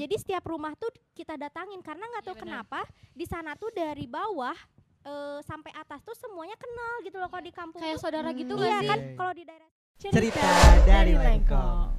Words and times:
Jadi 0.00 0.14
setiap 0.16 0.44
rumah 0.44 0.72
tuh 0.74 0.88
kita 1.12 1.36
datangin 1.36 1.78
karena 1.80 2.08
nggak 2.08 2.24
tahu 2.24 2.34
benar. 2.34 2.64
kenapa 2.64 2.80
di 3.12 3.24
sana 3.24 3.52
tuh 3.52 3.68
dari 3.70 4.08
bawah 4.08 4.56
eh, 5.02 5.38
sampai 5.42 5.72
atas 5.74 6.00
tuh 6.00 6.12
semuanya 6.14 6.56
kenal 6.56 6.94
gitu 7.02 7.16
loh 7.16 7.28
kalau 7.28 7.40
di 7.40 7.52
kampung 7.52 7.80
Kayak 7.80 7.96
tuh. 7.96 8.02
saudara 8.02 8.32
gitu 8.32 8.52
Hmm. 8.52 8.60
gak 8.60 8.64
Iya 8.66 8.78
sih? 8.78 8.88
kan 8.88 8.98
kalau 9.14 9.32
di 9.32 9.44
daerah 9.44 9.68
Cerita 10.00 10.40
dari 10.82 11.12
Lengkong. 11.12 11.92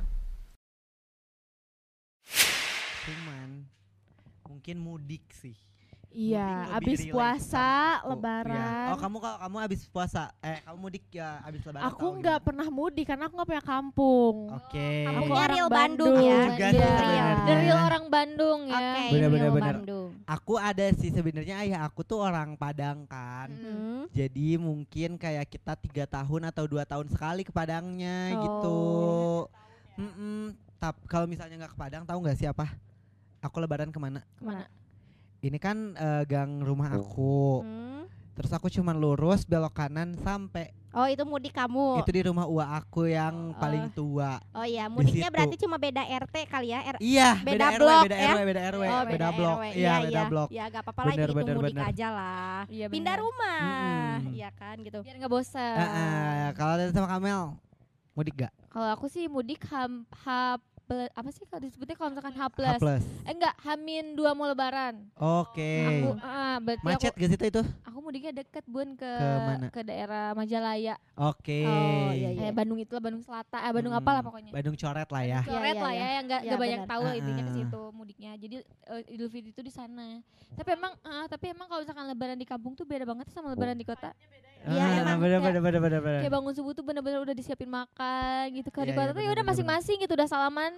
Cuman 3.01 3.49
mungkin 4.43 4.77
mudik 4.77 5.25
sih. 5.31 5.53
Iya, 6.11 6.43
Mudik 6.43 6.67
lebih 6.67 6.75
abis 6.75 6.99
relate 6.99 7.13
puasa, 7.15 7.67
aku. 7.95 8.07
lebaran. 8.11 8.51
Iya. 8.51 8.91
Oh 8.91 8.97
kamu 8.99 9.17
kalau 9.17 9.37
kamu 9.39 9.55
abis 9.63 9.81
puasa, 9.87 10.23
eh 10.39 10.57
kamu 10.61 10.77
mudik 10.77 11.03
ya 11.07 11.29
abis 11.41 11.61
lebaran. 11.63 11.87
Aku 11.87 12.05
nggak 12.19 12.39
pernah 12.43 12.67
mudik 12.67 13.05
karena 13.07 13.23
aku 13.25 13.33
nggak 13.33 13.49
punya 13.49 13.63
kampung. 13.63 14.35
Oke. 14.51 14.89
Aku 15.01 15.07
Kampungnya 15.07 15.39
orang 15.39 15.55
real 15.55 15.69
Bandung. 15.71 16.11
Bandung, 16.11 16.15
ya. 16.19 16.35
Aku 16.35 16.51
juga 16.51 16.67
sih 16.67 16.75
Iya. 16.75 16.83
sebenarnya. 16.83 17.23
The 17.41 17.53
real 17.57 17.79
orang 17.79 18.05
Bandung 18.07 18.59
ya. 18.67 18.75
Oke, 18.75 18.91
Bener, 18.91 19.07
real 19.15 19.31
bener, 19.31 19.49
bener. 19.49 19.75
Bandung. 19.79 20.09
Aku 20.27 20.53
ada 20.55 20.85
sih 20.91 21.09
sebenarnya 21.09 21.55
ayah 21.59 21.79
aku 21.83 22.01
tuh 22.01 22.19
orang 22.19 22.49
Padang 22.53 22.97
kan. 23.05 23.47
Hmm. 23.49 23.71
Hmm. 23.71 24.03
Jadi 24.11 24.47
mungkin 24.55 25.15
kayak 25.15 25.47
kita 25.47 25.79
tiga 25.79 26.03
tahun 26.05 26.41
atau 26.45 26.67
dua 26.67 26.83
tahun 26.83 27.07
sekali 27.07 27.41
ke 27.41 27.51
Padangnya 27.51 28.35
Oh. 28.35 28.41
gitu. 28.41 28.79
Mm-mm. 29.97 30.41
Tap 30.75 30.97
kalau 31.05 31.23
misalnya 31.23 31.55
nggak 31.55 31.71
ke 31.71 31.79
Padang, 31.79 32.03
tahu 32.03 32.19
nggak 32.19 32.35
siapa? 32.35 32.67
Aku 33.39 33.57
lebaran 33.57 33.89
ke 33.89 33.97
mana? 33.97 34.19
Ke 34.35 34.43
mana? 34.43 34.65
Ini 35.41 35.57
kan 35.57 35.97
eh, 35.97 36.23
gang 36.29 36.61
rumah 36.61 36.93
aku. 36.93 37.65
Hmm. 37.65 38.05
Terus 38.31 38.51
aku 38.53 38.69
cuman 38.69 38.95
lurus 38.95 39.43
belok 39.43 39.75
kanan 39.75 40.13
sampai 40.15 40.71
Oh 40.91 41.07
itu 41.07 41.23
mudik 41.23 41.55
kamu. 41.55 42.03
itu 42.03 42.11
di 42.11 42.21
rumah 42.27 42.43
uak 42.43 42.69
aku 42.83 43.07
yang 43.07 43.55
Oh. 43.55 43.57
paling 43.57 43.87
tua. 43.95 44.43
Oh 44.51 44.67
iya, 44.67 44.91
mudiknya 44.91 45.31
berarti 45.31 45.55
cuma 45.55 45.79
beda 45.79 46.03
RT 46.03 46.35
kali 46.45 46.75
ya. 46.75 46.83
R 46.83 46.95
Iya, 46.99 47.29
Beda 47.39 47.47
beda, 47.47 47.67
blok 47.79 47.87
RW, 47.95 48.03
beda 48.03 48.17
ya? 48.19 48.31
RW, 48.35 48.39
beda 48.43 48.61
RW, 48.61 48.83
oh, 48.83 49.03
beda, 49.07 49.27
blok. 49.31 49.55
RW. 49.55 49.63
Iya, 49.71 49.93
beda 49.95 50.11
iya. 50.11 50.21
blok. 50.27 50.49
Ya 50.51 50.63
gak 50.67 50.81
apa-apa 50.83 51.01
lah 51.01 51.13
itu 51.15 51.31
bener, 51.31 51.55
mudik 51.55 51.73
bener. 51.73 51.83
aja 51.87 52.07
lah. 52.11 52.59
Iya, 52.67 52.85
Pindah 52.91 53.15
rumah. 53.17 53.61
Iya 54.35 54.49
kan 54.51 54.75
gitu. 54.83 54.99
Biar 54.99 55.15
nggak 55.15 55.31
bosan. 55.31 55.75
Eh, 55.79 55.89
eh, 55.95 56.45
kalau 56.53 56.71
ada 56.75 56.83
sama 56.91 57.07
Kamel, 57.07 57.41
mudik 58.11 58.35
gak? 58.35 58.53
Kalau 58.67 58.89
aku 58.91 59.07
sih 59.07 59.31
mudik 59.31 59.63
ham 59.71 60.03
ha 60.27 60.59
ple- 60.91 61.07
apa 61.09 61.29
sih 61.31 61.47
kalau 61.47 61.63
disebutnya 61.63 61.95
kalau 61.95 62.09
misalkan 62.11 62.35
H 62.35 62.41
H 62.41 62.47
plus. 62.51 62.79
plus. 62.79 63.03
Eh 63.23 63.31
enggak, 63.31 63.55
Hamin 63.63 64.05
dua 64.11 64.35
mau 64.35 64.43
lebaran. 64.43 65.07
Oke. 65.15 65.71
Aku 66.03 66.19
ah, 66.19 66.59
berarti 66.59 66.83
Macet 66.83 67.07
aku 67.07 67.17
gak 67.17 67.29
sih 67.31 67.39
itu? 67.39 67.63
aku 67.81 67.97
mudiknya 68.01 68.31
deket 68.35 68.65
Bun 68.67 68.89
ke 68.93 69.07
Ke 69.07 69.27
mana? 69.39 69.67
ke 69.71 69.81
daerah 69.81 70.35
Majalaya. 70.35 70.99
Oke. 71.15 71.63
Oh, 71.63 72.11
iya, 72.11 72.29
iya. 72.29 72.41
Eh 72.43 72.51
Bandung 72.51 72.75
itu 72.75 72.91
lah 72.91 72.99
Bandung 72.99 73.23
Selatan, 73.23 73.59
eh 73.61 73.71
Bandung 73.71 73.93
Hmm, 73.93 74.01
apa 74.01 74.11
lah 74.11 74.21
pokoknya. 74.21 74.51
Bandung 74.51 74.75
coret 74.75 75.07
lah 75.07 75.23
ya. 75.23 75.39
Coret 75.41 75.55
Iya, 75.55 75.71
iya, 75.71 75.81
lah 75.81 75.93
iya. 75.93 76.01
ya 76.01 76.07
yang 76.11 76.25
enggak 76.27 76.41
Iya, 76.43 76.55
banyak 76.59 76.81
tahu 76.85 77.01
lah 77.01 77.15
intinya 77.15 77.41
ke 77.41 77.47
Ah, 77.47 77.55
situ 77.55 77.81
mudiknya. 77.93 78.31
Jadi 78.35 78.55
eh, 78.59 79.13
Idul 79.15 79.29
Fitri 79.29 79.49
itu 79.49 79.61
di 79.61 79.71
sana. 79.71 80.19
Tapi 80.51 80.69
emang 80.75 80.91
ah, 81.01 81.25
tapi 81.25 81.45
emang 81.47 81.65
kalau 81.65 81.79
misalkan 81.79 82.03
lebaran 82.05 82.35
di 82.35 82.43
kampung 82.43 82.75
tuh 82.75 82.83
beda 82.83 83.07
banget 83.07 83.31
sama 83.31 83.55
lebaran 83.55 83.73
di 83.73 83.87
kota. 83.87 84.11
Iya, 84.61 84.77
Ah, 84.77 85.01
emang 85.01 85.17
bener, 85.17 85.39
kayak- 85.41 85.41
bener, 85.41 85.61
bener, 85.61 85.81
bener, 85.81 86.01
bener. 86.01 86.21
Kayak 86.21 86.33
bangun 86.37 86.53
subuh 86.53 86.73
tuh 86.73 86.85
bener-bener 86.85 87.19
udah 87.19 87.33
disiapin 87.33 87.65
makan 87.65 88.43
gitu. 88.53 88.69
Kalau 88.69 88.85
di 88.85 88.93
Iya, 88.93 88.97
kota 88.97 89.09
iya, 89.09 89.17
tuh 89.17 89.23
ya 89.25 89.31
udah 89.33 89.45
masing-masing 89.45 89.97
gitu 89.99 90.13
udah 90.13 90.29
salaman. 90.29 90.73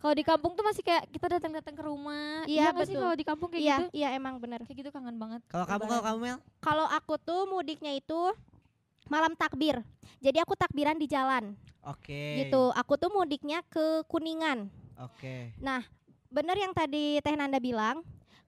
Kalau 0.00 0.14
di 0.16 0.24
kampung 0.24 0.56
tuh 0.56 0.64
masih 0.64 0.80
kayak 0.80 1.04
kita 1.12 1.26
datang-datang 1.28 1.74
ke 1.76 1.82
rumah. 1.84 2.48
Iya, 2.48 2.72
sih 2.80 2.96
betul. 2.96 3.04
kalau 3.04 3.14
di 3.14 3.26
kampung 3.28 3.48
kayak 3.52 3.60
Iya, 3.60 3.76
gitu? 3.76 3.86
iya 3.92 4.08
emang 4.16 4.40
bener. 4.40 4.64
Kayak 4.64 4.78
gitu 4.80 4.90
kangen 4.90 5.20
banget. 5.20 5.44
Kalau 5.46 5.66
kamu, 5.68 5.82
kalau 5.84 6.02
kamu 6.02 6.18
Mel? 6.18 6.38
Kalau 6.58 6.86
aku 6.88 7.14
tuh 7.20 7.44
mudiknya 7.44 7.92
itu 7.92 8.20
malam 9.12 9.36
takbir. 9.36 9.84
Jadi 10.24 10.40
aku 10.40 10.56
takbiran 10.56 10.96
di 10.96 11.04
jalan 11.04 11.52
Oke. 11.84 12.40
gitu. 12.40 12.72
Aku 12.72 12.96
tuh 12.96 13.12
mudiknya 13.12 13.60
ke 13.68 14.00
Kuningan. 14.08 14.72
Oke. 14.96 15.52
Bener 16.30 16.56
yang 16.56 16.72
tadi 16.72 17.20
Teh 17.20 17.36
Nanda 17.36 17.58
bilang, 17.58 18.00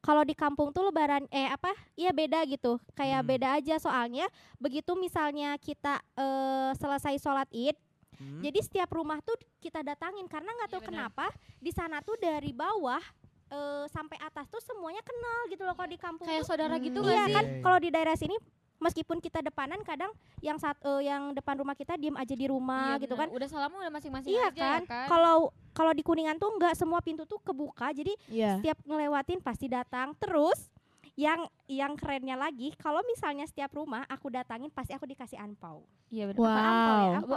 kalau 0.03 0.21
di 0.21 0.35
kampung 0.35 0.69
tuh 0.69 0.85
lebaran 0.85 1.25
eh 1.31 1.47
apa? 1.47 1.71
Iya 1.95 2.11
beda 2.11 2.43
gitu. 2.45 2.77
Kayak 2.93 3.23
Hmm. 3.23 3.31
beda 3.31 3.49
aja 3.55 3.75
soalnya 3.79 4.27
begitu 4.59 4.93
misalnya 4.93 5.55
kita 5.57 6.03
eh, 6.15 6.71
selesai 6.75 7.17
sholat 7.17 7.47
Id, 7.49 7.79
Hmm. 8.13 8.39
jadi 8.41 8.59
setiap 8.61 8.91
rumah 8.91 9.19
tuh 9.19 9.35
kita 9.59 9.81
datangin 9.81 10.27
karena 10.27 10.53
nggak 10.53 10.69
Iya, 10.69 10.75
tahu 10.75 10.83
benar. 10.85 10.91
kenapa 11.09 11.27
di 11.57 11.71
sana 11.71 11.99
tuh 11.99 12.15
dari 12.17 12.53
bawah 12.53 13.01
eh, 13.49 13.85
sampai 13.87 14.17
atas 14.19 14.49
tuh 14.49 14.61
semuanya 14.61 15.01
kenal 15.01 15.41
gitu 15.47 15.63
loh 15.63 15.73
kalau 15.73 15.87
di 15.87 15.97
kampung 15.97 16.25
Kayak 16.25 16.41
tuh. 16.41 16.49
saudara 16.49 16.77
gitu 16.77 16.99
Hmm. 16.99 17.05
gak 17.05 17.13
Iya 17.13 17.25
sih? 17.25 17.35
kan 17.35 17.45
kalau 17.61 17.79
di 17.79 17.89
daerah 17.89 18.17
sini 18.17 18.37
meskipun 18.83 19.17
kita 19.17 19.39
depanan 19.41 19.81
kadang 19.81 20.11
yang 20.41 20.59
saat 20.59 20.75
eh, 20.81 21.07
yang 21.07 21.31
depan 21.31 21.55
rumah 21.57 21.73
kita 21.73 21.95
diem 21.95 22.13
aja 22.15 22.35
di 22.35 22.45
rumah 22.45 22.99
Iya, 22.99 23.07
gitu 23.07 23.15
bener. 23.15 23.23
kan. 23.25 23.29
Udah 23.33 23.49
salaman 23.49 23.79
udah 23.79 23.93
masing-masing 23.93 24.31
Iya 24.31 24.45
aja 24.45 24.53
kan? 24.53 24.81
ya 24.83 24.91
kan. 24.91 25.07
Kalau 25.07 25.37
kalau 25.73 25.93
di 25.93 26.03
Kuningan 26.03 26.37
tuh 26.37 26.51
enggak 26.51 26.75
semua 26.75 26.99
pintu 26.99 27.23
tuh 27.23 27.39
kebuka 27.39 27.89
jadi 27.91 28.13
Iya. 28.27 28.59
setiap 28.59 28.79
ngelewatin 28.83 29.39
pasti 29.39 29.67
datang. 29.67 30.13
Terus 30.19 30.69
yang 31.13 31.45
yang 31.69 31.93
kerennya 31.93 32.35
lagi 32.35 32.73
kalau 32.75 33.05
misalnya 33.05 33.45
setiap 33.45 33.69
rumah 33.71 34.01
aku 34.07 34.27
datangin 34.29 34.69
pasti 34.69 34.91
aku 34.91 35.05
dikasih 35.05 35.37
anpau. 35.37 35.85
Iya 36.09 36.29
benar. 36.29 36.41
Apa 36.41 36.57
ampau 36.59 36.97
ya? 36.97 37.19
Wow. 37.21 37.37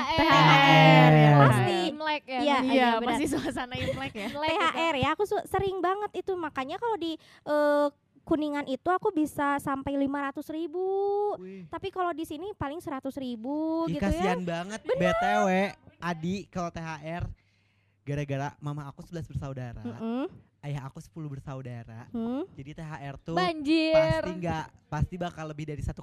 Eh, 0.00 0.16
THR. 0.16 0.24
THR 0.24 1.12
ya. 1.12 1.30
Pasti. 1.38 1.76
Imlek 1.90 2.22
ya. 2.24 2.40
Iya, 2.40 2.56
Iya, 2.62 2.88
benar. 2.96 3.08
masih 3.12 3.26
suasana 3.28 3.74
Imlek 3.76 4.12
ya. 4.14 4.28
Imlek 4.28 4.48
gitu. 4.48 4.64
THR 4.64 4.94
ya 4.96 5.08
aku 5.12 5.24
sering 5.44 5.76
banget 5.78 6.10
itu 6.14 6.32
makanya 6.34 6.76
kalau 6.76 6.96
di 6.96 7.12
eh, 7.46 7.86
Kuningan 8.22 8.64
itu 8.64 8.86
aku 8.86 9.10
bisa 9.10 9.58
sampai 9.58 9.96
500 9.96 10.38
ribu 10.50 10.86
Wih. 11.36 11.66
tapi 11.66 11.88
kalau 11.88 12.10
di 12.10 12.22
sini 12.22 12.52
paling 12.52 12.78
100 12.78 13.02
ribu 13.16 13.84
Ih, 13.84 13.96
gitu 13.96 14.04
ya 14.04 14.10
kasihan 14.12 14.40
banget 14.40 14.80
BTW 14.86 15.48
Adi 15.98 16.46
kalau 16.46 16.68
THR 16.68 17.26
gara-gara 18.00 18.48
mama 18.58 18.86
aku 18.86 19.04
11 19.04 19.28
bersaudara, 19.28 19.82
Mm-mm. 19.82 20.24
ayah 20.62 20.82
aku 20.84 20.98
10 20.98 21.12
bersaudara. 21.28 22.08
Hmm. 22.10 22.42
Jadi 22.52 22.70
THR 22.72 23.14
tuh 23.20 23.36
Banjir. 23.36 23.92
pasti 23.94 24.30
nggak 24.36 24.64
pasti 24.88 25.14
bakal 25.16 25.44
lebih 25.46 25.68
dari 25.68 25.78
1,5. 25.78 26.00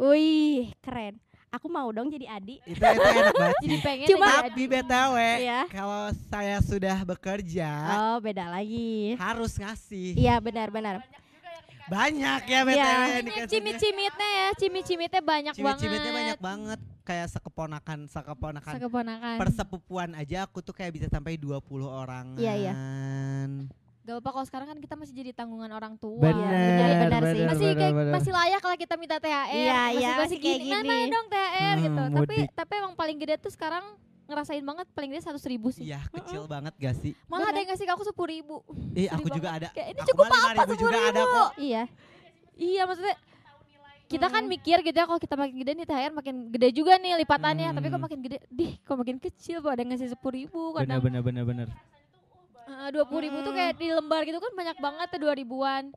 Wih, 0.00 0.70
keren. 0.78 1.18
Aku 1.50 1.66
mau 1.66 1.86
dong 1.88 2.08
jadi 2.08 2.26
adik. 2.32 2.62
Itu 2.64 2.78
itu 2.78 2.86
enak 2.88 3.30
banget 3.32 3.56
Jadi 3.64 3.76
pengen 3.78 4.06
Cuma- 4.08 4.42
Tapi. 4.42 4.62
BTW 4.64 5.16
Iya. 5.40 5.60
kalau 5.68 6.02
saya 6.24 6.56
sudah 6.60 6.96
bekerja 7.04 7.70
Oh, 7.92 8.18
beda 8.18 8.48
lagi. 8.48 9.14
harus 9.14 9.54
ngasih. 9.54 10.14
Iya, 10.14 10.38
benar-benar. 10.38 11.02
Banyak 11.86 12.40
ya 12.44 12.60
BTW 12.62 12.74
Iya. 12.74 12.86
yang 12.86 13.22
Ini 13.22 13.42
cimit-cimitnya 13.46 14.28
ya, 14.30 14.48
cimit-cimitnya 14.56 15.20
banyak 15.20 15.54
banget. 15.54 15.78
Cimit-cimitnya 15.78 16.12
banyak 16.12 16.40
banget 16.40 16.80
kayak 17.02 17.28
sekeponakan 17.28 17.98
sekeponakan 18.06 18.72
Sekeponakan. 18.74 19.36
persepupuan 19.36 20.10
aja 20.14 20.44
aku 20.44 20.58
tuh 20.58 20.72
kayak 20.72 20.92
bisa 20.92 21.06
sampai 21.06 21.36
20 21.36 21.60
orang. 21.84 22.32
Iya, 22.34 22.52
iya. 22.58 22.72
Gak 24.00 24.20
apa 24.20 24.30
kalau 24.30 24.44
sekarang 24.44 24.66
kan 24.66 24.78
kita 24.78 24.94
masih 24.94 25.12
jadi 25.14 25.32
tanggungan 25.34 25.68
orang 25.70 25.96
tua. 25.96 26.20
Bener, 26.20 26.44
Iya, 26.44 26.92
benar 27.02 27.20
sih. 27.22 27.32
bener, 27.34 27.46
masih 27.46 27.66
bener, 27.66 27.78
kayak 27.78 27.94
bener. 27.94 28.12
masih 28.12 28.32
layak 28.34 28.62
lah 28.62 28.76
kita 28.76 28.94
minta 28.96 29.16
THR. 29.16 29.48
Iya, 29.48 29.48
masih, 29.48 29.92
iya, 29.94 30.08
masih 30.10 30.20
masih 30.20 30.38
kayak 30.38 30.58
gini. 30.58 30.72
Mana 30.74 30.84
gini. 30.94 31.08
dong 31.08 31.26
THR 31.26 31.76
gitu. 31.78 32.02
Hmm, 32.02 32.12
Tapi 32.14 32.36
mudik. 32.36 32.48
tapi 32.54 32.72
emang 32.74 32.94
paling 32.94 33.16
gede 33.18 33.34
tuh 33.38 33.48
sekarang 33.50 33.84
ngerasain 34.24 34.60
banget 34.60 34.86
paling 34.90 35.10
gede 35.10 35.22
seratus 35.22 35.44
ribu 35.44 35.68
sih. 35.68 35.84
Iya, 35.84 36.00
kecil 36.10 36.44
banget 36.44 36.72
gak 36.76 36.96
sih? 36.96 37.12
Malah 37.26 37.44
ada 37.44 37.50
Bener. 37.50 37.60
yang 37.60 37.68
ngasih 37.70 37.84
ke 37.84 37.92
aku 37.92 38.04
sepuluh 38.04 38.30
ribu. 38.30 38.56
Sedih 38.90 39.08
aku 39.10 39.28
juga 39.28 39.48
ada. 39.52 39.68
Kayak 39.70 39.88
ini 39.90 40.00
Aku 40.00 40.08
cukup 40.10 40.24
apa 40.26 40.64
5.000 40.64 40.80
juga 40.80 40.98
ada 41.02 41.22
kok. 41.22 41.50
Iya. 41.56 41.82
Iya 42.54 42.82
maksudnya 42.84 43.16
kita 44.04 44.26
kan 44.28 44.42
Hmm. 44.42 44.52
mikir 44.52 44.78
gitu 44.80 44.94
ya 44.94 45.04
kalau 45.04 45.18
kita 45.18 45.34
makin 45.34 45.56
gede 45.58 45.72
nih 45.74 45.86
THR 45.86 46.12
makin 46.12 46.34
gede 46.48 46.68
juga 46.70 46.92
nih 46.96 47.12
lipatannya 47.18 47.68
tapi 47.72 47.86
kok 47.86 47.92
Hmm. 47.92 48.04
makin 48.04 48.18
gede 48.20 48.38
dih 48.46 48.72
kok 48.78 48.94
makin 48.94 49.16
kecil 49.18 49.56
kok 49.58 49.70
ada 49.70 49.80
yang 49.80 49.90
ngasih 49.90 50.08
sepuluh 50.08 50.34
ribu 50.38 50.60
kadang 50.72 51.00
bener 51.00 51.20
bener 51.20 51.42
bener. 51.42 51.68
dua 52.92 53.04
puluh 53.04 53.24
ribu 53.24 53.40
tuh 53.40 53.50
Hmm. 53.50 53.58
kayak 53.58 53.74
di 53.74 53.88
lembar 53.88 54.22
gitu 54.22 54.38
kan 54.38 54.52
banyak 54.52 54.76
banget 54.76 55.06
tuh 55.08 55.20
dua 55.20 55.32
ribuan 55.32 55.90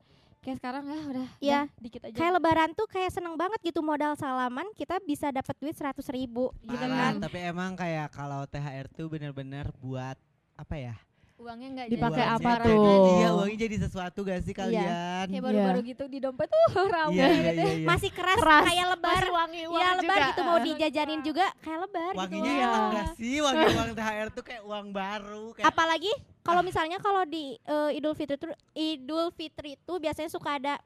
kayak 0.48 0.58
sekarang 0.58 0.84
ya 0.86 0.96
udah 1.04 1.26
Iya. 1.38 1.60
udah, 1.60 1.76
dikit 1.78 2.02
aja 2.02 2.16
Kayak 2.16 2.32
lebaran 2.34 2.70
tuh 2.72 2.88
kayak 2.88 3.12
seneng 3.12 3.36
banget 3.36 3.60
gitu 3.62 3.80
modal 3.82 4.16
salaman 4.16 4.64
kita 4.74 4.96
bisa 5.02 5.28
dapat 5.30 5.52
duit 5.58 5.76
100 5.76 5.92
ribu 6.10 6.56
gitu 6.64 6.80
Parah, 6.80 7.12
kan. 7.12 7.14
tapi 7.20 7.38
emang 7.44 7.76
kayak 7.76 8.08
kalau 8.10 8.48
THR 8.48 8.88
tuh 8.90 9.08
bener-bener 9.08 9.68
buat 9.78 10.16
apa 10.56 10.76
ya? 10.78 10.96
uangnya 11.38 11.70
nggak 11.70 11.88
Dipakai 11.94 12.26
apa 12.26 12.52
tuh? 12.66 13.14
Iya, 13.14 13.30
uangnya 13.30 13.58
jadi 13.62 13.76
sesuatu 13.78 14.26
gak 14.26 14.42
sih 14.42 14.58
kalian? 14.58 15.30
kayak 15.30 15.38
baru-baru 15.40 15.80
gitu 15.86 16.04
di 16.08 16.18
dompet 16.18 16.50
tuh 16.50 16.66
rame 16.90 17.14
Iya, 17.14 17.28
iya, 17.30 17.38
gitu 17.46 17.62
iya, 17.62 17.74
iya. 17.78 17.86
Masih 17.86 18.10
keras, 18.10 18.40
Keras. 18.42 18.64
kayak 18.66 18.86
lebar. 18.90 19.14
Masih 19.14 19.34
wangi 19.36 19.60
Iya 19.60 19.70
uang 19.70 19.96
lebar 20.02 20.18
juga. 20.18 20.26
gitu 20.26 20.42
mau 20.42 20.58
dijajanin 20.58 21.22
juga 21.22 21.46
kayak 21.62 21.80
lebar 21.86 22.12
Wanginya 22.16 22.42
gitu. 22.50 22.66
enak 22.66 22.82
gak 22.90 23.08
sih? 23.14 23.36
Wangi 23.38 23.66
uang 23.70 23.90
THR 23.94 24.28
tuh 24.34 24.44
kayak 24.44 24.64
uang 24.66 24.88
baru 24.90 25.46
kayak 25.54 25.66
Apalagi 25.70 26.12
kalau 26.48 26.62
misalnya 26.62 26.98
kalau 26.98 27.24
di 27.24 27.60
eh, 27.60 27.92
Idul 27.94 28.16
Fitri 28.16 28.36
itu 28.38 28.48
Idul 28.74 29.26
Fitri 29.30 29.76
itu 29.76 29.94
biasanya 29.98 30.30
suka 30.30 30.56
ada 30.56 30.80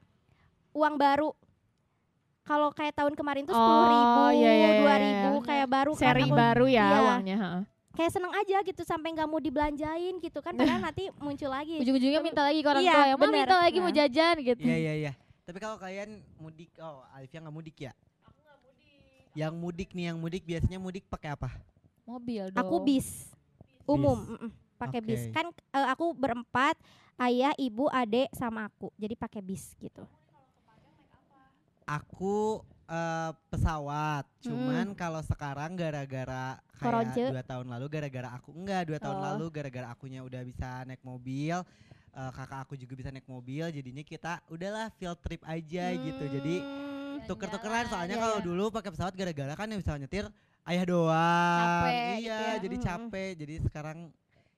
uang 0.72 0.96
baru. 0.96 1.30
Kalau 2.42 2.68
kayak 2.68 2.90
tahun 2.92 3.14
kemarin 3.14 3.46
tuh 3.46 3.54
sepuluh 3.54 3.86
ribu, 3.86 4.18
Oh, 4.20 4.30
iya, 4.32 4.50
iya, 4.50 4.70
dua 4.76 4.90
iya, 4.90 4.94
ribu 4.98 5.30
iya. 5.32 5.46
kayak 5.46 5.68
baru 5.70 5.92
kan 5.92 6.02
Seri 6.02 6.22
aku 6.24 6.34
baru 6.34 6.66
ya 6.66 6.82
Iya. 6.82 7.00
uangnya. 7.04 7.36
ha. 7.38 7.50
kayak 7.92 8.08
seneng 8.10 8.32
aja 8.32 8.56
gitu 8.62 8.82
sampai 8.82 9.12
nggak 9.12 9.28
mau 9.28 9.36
dibelanjain 9.36 10.16
gitu 10.16 10.40
kan 10.40 10.50
padahal 10.50 10.80
nanti 10.88 11.12
muncul 11.14 11.46
lagi. 11.46 11.76
ujung-ujungnya 11.78 12.18
minta 12.18 12.40
lagi 12.40 12.58
ke 12.58 12.66
orang 12.66 12.82
Iya, 12.82 12.90
tua 12.90 13.04
yang 13.06 13.14
"Ma, 13.14 13.22
bener. 13.22 13.36
minta 13.38 13.56
lagi 13.58 13.78
mau 13.78 13.86
Nah. 13.86 13.96
jajan 13.96 14.34
gitu 14.42 14.60
Iya, 14.60 14.76
iya, 14.76 14.92
iya. 14.98 15.12
Tapi 15.42 15.58
kalau 15.58 15.76
kalian 15.76 16.10
mudik, 16.34 16.72
oh 16.78 17.04
Alifia 17.12 17.38
nggak 17.38 17.52
mudik 17.52 17.76
ya? 17.78 17.92
Yang 19.34 19.54
mudik 19.54 19.88
nih, 19.92 20.04
yang 20.08 20.18
mudik 20.18 20.42
biasanya 20.42 20.78
mudik 20.78 21.04
pakai 21.06 21.30
apa? 21.30 21.52
mobil 22.02 22.48
dong 22.48 22.58
Aku 22.58 22.82
bis 22.82 23.30
umum. 23.84 24.18
mm-mm. 24.18 24.50
Pakai 24.82 25.00
bis. 25.00 25.22
Oke. 25.22 25.32
Kan 25.32 25.46
eh, 25.54 25.86
aku 25.86 26.10
berempat, 26.12 26.74
ayah, 27.16 27.54
ibu, 27.56 27.86
adek 27.86 28.34
sama 28.34 28.66
aku. 28.66 28.90
Jadi 28.98 29.14
pakai 29.14 29.40
bis 29.40 29.78
gitu. 29.78 30.02
Aku 31.82 32.62
eh, 32.86 33.30
pesawat, 33.50 34.24
cuman 34.40 34.94
kalau 34.94 35.22
sekarang 35.22 35.74
gara-gara 35.74 36.58
kayak 36.78 36.82
Koronce. 36.82 37.24
dua 37.30 37.42
tahun 37.42 37.66
lalu 37.70 37.86
gara-gara 37.88 38.28
aku 38.32 38.50
enggak 38.52 38.82
dua 38.90 38.98
tahun 38.98 39.18
Oh. 39.18 39.24
lalu 39.32 39.44
gara-gara 39.50 39.86
akunya 39.90 40.20
udah 40.22 40.42
bisa 40.42 40.82
naik 40.82 41.02
mobil, 41.02 41.56
eh, 42.12 42.30
kakak 42.32 42.66
aku 42.66 42.74
juga 42.74 42.94
bisa 42.94 43.10
naik 43.10 43.26
mobil, 43.26 43.66
jadinya 43.70 44.02
kita 44.02 44.42
udahlah 44.46 44.90
field 44.94 45.18
trip 45.22 45.42
aja 45.44 45.84
gitu. 45.90 46.24
Jadi 46.28 46.56
Hmm, 46.58 47.18
tuker-tukeran 47.28 47.86
soalnya 47.86 48.16
Iya, 48.16 48.22
kalau 48.24 48.38
iya. 48.38 48.46
dulu 48.46 48.64
pakai 48.70 48.90
pesawat 48.90 49.14
gara-gara 49.14 49.52
kan 49.54 49.66
yang 49.68 49.80
bisa 49.82 49.94
nyetir 49.94 50.26
ayah 50.64 50.84
doang. 50.84 51.60
Capek 51.60 51.92
iya, 51.92 52.16
gitu 52.18 52.42
ya. 52.42 52.52
jadi 52.60 52.76
Mm-mm. 52.78 52.86
capek. 52.88 53.30
Jadi 53.36 53.54
sekarang 53.62 53.98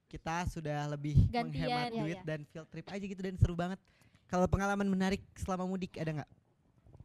kita 0.07 0.47
sudah 0.47 0.87
lebih 0.89 1.17
Gantian. 1.27 1.49
menghemat 1.67 1.89
Iya, 1.89 2.01
duit 2.01 2.19
iya. 2.19 2.27
dan 2.27 2.41
field 2.45 2.69
trip 2.69 2.87
aja 2.87 3.05
gitu 3.05 3.21
dan 3.21 3.35
seru 3.35 3.55
banget. 3.55 3.81
Kalau 4.25 4.47
pengalaman 4.47 4.87
menarik 4.87 5.23
selama 5.35 5.65
mudik 5.65 5.95
ada 5.97 6.23
nggak? 6.23 6.31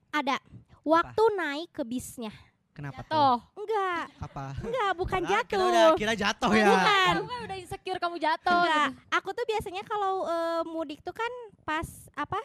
ada. 0.09 0.37
Waktu 0.81 1.23
naik 1.35 1.69
ke 1.69 1.83
bisnya. 1.83 2.33
Kenapa 2.73 3.03
tuh? 3.03 3.11
Toh, 3.11 3.37
Enggak, 3.59 4.05
Apa? 4.17 4.45
enggak, 4.57 4.91
bukan 4.95 5.21
kita 5.21 5.33
jatuh. 5.43 5.67
udah 5.67 5.85
kira 5.93 6.13
jatuh 6.15 6.51
ya. 6.51 6.65
Bukan. 6.65 7.13
kamu 7.13 7.27
kan 7.27 7.41
udah 7.43 7.57
insecure 7.59 7.99
kamu 7.99 8.15
jatuh. 8.17 8.55
Enggak, 8.55 8.89
aku 9.11 9.29
tuh 9.35 9.45
biasanya 9.45 9.83
kalau 9.83 10.13
eh, 10.25 10.61
mudik 10.65 11.03
tuh 11.03 11.11
kan 11.11 11.29
pas 11.61 11.85
apa? 12.13 12.39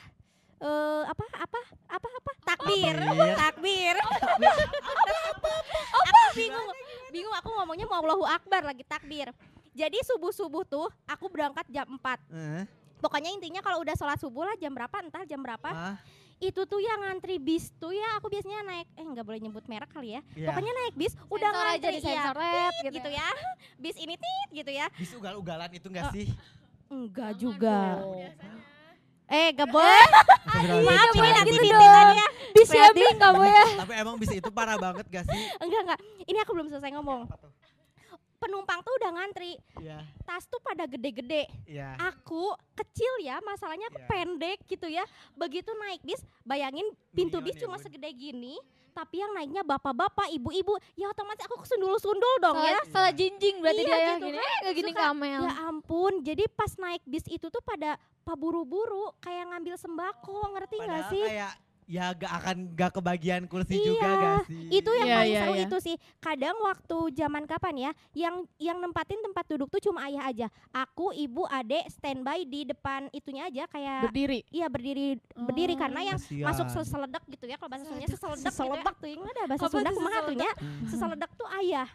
eh 0.54 1.02
apa 1.04 1.24
apa 1.36 1.60
apa 1.92 2.06
apa 2.08 2.30
takbir 2.46 2.94
Takbir. 2.96 3.34
takbir 3.36 3.96
aku 5.92 6.22
bingung 6.32 6.68
bingung 7.10 7.34
aku 7.34 7.48
ngomongnya 7.52 7.84
mau 7.84 8.00
Allahu 8.00 8.24
Akbar 8.24 8.62
lagi 8.64 8.80
takbir 8.80 9.28
jadi 9.74 9.98
subuh 10.06 10.30
subuh 10.30 10.62
tuh 10.62 10.86
aku 11.04 11.26
berangkat 11.28 11.66
jam 11.68 11.84
4 11.84 11.98
Eh, 12.30 12.64
pokoknya 13.02 13.30
intinya 13.34 13.60
kalau 13.60 13.82
udah 13.82 13.92
sholat 13.92 14.16
subuh 14.16 14.46
lah 14.46 14.56
jam 14.56 14.70
berapa 14.70 14.96
entah 15.02 15.26
jam 15.26 15.42
berapa 15.42 15.68
ah, 15.68 15.96
itu 16.38 16.62
tuh 16.64 16.80
yang 16.80 16.98
ngantri 16.98 17.36
bis 17.36 17.74
tuh 17.76 17.90
ya 17.90 18.16
aku 18.16 18.30
biasanya 18.30 18.62
naik 18.64 18.88
eh 18.94 19.04
nggak 19.04 19.26
boleh 19.26 19.40
nyebut 19.42 19.64
merek 19.66 19.90
kali 19.90 20.16
ya 20.16 20.20
iya. 20.34 20.48
pokoknya 20.50 20.72
naik 20.72 20.94
bis 20.94 21.12
udah 21.26 21.50
Sensor 21.50 21.66
aja 21.66 21.74
ngantri 21.74 21.98
di 22.00 22.10
ya 22.10 22.24
red 22.32 22.74
gitu, 22.74 22.90
gitu. 22.96 23.10
ya 23.10 23.28
bis 23.82 23.96
ini 23.98 24.14
tit 24.16 24.48
gitu 24.50 24.70
ya 24.72 24.86
Bis 24.94 25.10
ugal-ugalan 25.12 25.70
itu 25.74 25.86
enggak 25.90 26.06
Oh. 26.08 26.14
sih? 26.14 26.26
enggak 26.84 27.32
juga 27.40 27.78
dong. 27.98 28.20
eh 29.24 29.48
gak 29.56 29.68
boleh 29.72 30.06
maaf 30.84 31.10
ini 31.16 31.30
nanti 31.32 31.50
titipan 31.56 32.06
ya 32.12 32.26
Bis 32.54 32.70
ya. 32.70 32.86
Tapi 33.82 33.92
emang 33.98 34.14
bis 34.14 34.30
itu 34.30 34.50
parah 34.54 34.78
banget 34.78 35.06
gak 35.10 35.24
sih? 35.26 35.42
enggak 35.58 35.80
enggak 35.90 35.98
ini 36.28 36.38
aku 36.38 36.50
belum 36.54 36.68
selesai 36.70 36.92
ngomong 36.94 37.26
tuh? 37.26 37.50
Penumpang 38.44 38.78
tuh 38.78 38.92
udah 38.94 39.10
ngantri 39.12 39.56
Iya, 39.76 40.04
tas 40.22 40.44
tuh 40.44 40.60
pada 40.60 40.84
gede-gede 40.84 41.48
iya. 41.64 41.96
aku 41.98 42.44
kecil 42.74 43.12
ya 43.20 43.40
masalahnya 43.40 43.88
aku 43.88 43.98
Iya. 43.98 44.06
pendek 44.06 44.58
gitu 44.66 44.86
ya 44.86 45.04
begitu 45.32 45.72
naik 45.74 46.00
bis 46.02 46.20
bayangin 46.42 46.84
pintu 47.10 47.38
Minion 47.38 47.46
bis 47.46 47.56
ya, 47.56 47.60
cuma 47.62 47.76
Bun. 47.76 47.82
segede 47.82 48.10
gini 48.10 48.54
tapi 48.92 49.18
yang 49.18 49.32
naiknya 49.32 49.62
bapak-bapak 49.62 50.30
ibu-ibu 50.30 50.70
ya 50.94 51.08
otomatis 51.08 51.42
aku 51.42 51.58
kesundul-sundul 51.58 52.34
dong 52.38 52.54
ya 52.58 52.78
Salah, 52.78 52.86
salah 52.92 53.12
jinjing 53.12 53.58
berarti 53.58 53.80
Iya, 53.80 53.88
dia 53.88 53.96
ya 53.96 54.06
gitu 54.14 54.24
gini. 54.24 54.38
Eh, 54.38 54.58
kayak 54.60 54.76
gini 54.76 54.90
Suka- 54.92 55.02
kamel. 55.08 55.40
ya 55.42 55.52
ampun 55.64 56.12
jadi 56.20 56.44
pas 56.48 56.72
naik 56.76 57.02
bis 57.04 57.24
itu 57.26 57.46
tuh 57.48 57.58
pada 57.60 57.96
paburu-buru 58.22 59.14
kayak 59.18 59.48
ngambil 59.48 59.74
sembako 59.74 60.52
ngerti 60.52 60.76
nggak 60.78 61.02
sih 61.08 61.24
kayak 61.24 61.52
ya 61.86 62.10
gak 62.10 62.32
akan 62.34 62.56
gak 62.72 62.92
kebagian 62.92 63.44
kursi 63.44 63.76
Iya, 63.76 63.84
juga 63.86 64.08
gak 64.10 64.38
sih? 64.46 64.64
itu 64.72 64.90
yang 64.94 65.04
Iya, 65.04 65.14
paling 65.14 65.28
iya, 65.28 65.40
seru 65.40 65.52
iya. 65.52 65.64
itu 65.64 65.76
sih 65.78 65.96
kadang 66.18 66.56
waktu 66.58 66.96
zaman 67.12 67.44
kapan 67.44 67.74
ya 67.76 67.90
yang 68.14 68.34
yang 68.56 68.78
nempatin 68.78 69.20
tempat 69.20 69.44
duduk 69.46 69.68
tuh 69.68 69.82
cuma 69.82 70.00
ayah 70.04 70.24
aja 70.24 70.46
aku 70.70 71.12
ibu 71.12 71.44
adek 71.44 71.84
standby 71.88 72.42
di 72.42 72.64
depan 72.64 73.06
itunya 73.10 73.46
aja 73.46 73.64
kayak 73.66 74.08
Berdiri. 74.08 74.40
iya 74.48 74.66
berdiri 74.66 75.06
berdiri 75.34 75.74
Oh. 75.74 75.78
karena 75.78 76.00
yang 76.06 76.16
Kasian. 76.16 76.44
masuk 76.44 76.66
seseledak 76.68 77.22
gitu 77.26 77.44
ya 77.44 77.56
kalau 77.56 77.70
bahasa 77.70 77.84
Sundanya 77.84 78.08
seseledak 78.08 78.48
Seseledak. 78.48 78.94
gitu 78.94 79.06
ya. 79.06 79.14
tuh 79.14 79.30
ada 79.30 79.42
bahasa 79.46 79.64
Sunda 79.68 79.90
kumaha 79.90 80.18
tuh 80.22 80.34
nya 80.34 80.50
Hmm. 80.54 80.86
seseledak 80.88 81.30
tuh 81.34 81.48
ayah 81.54 81.88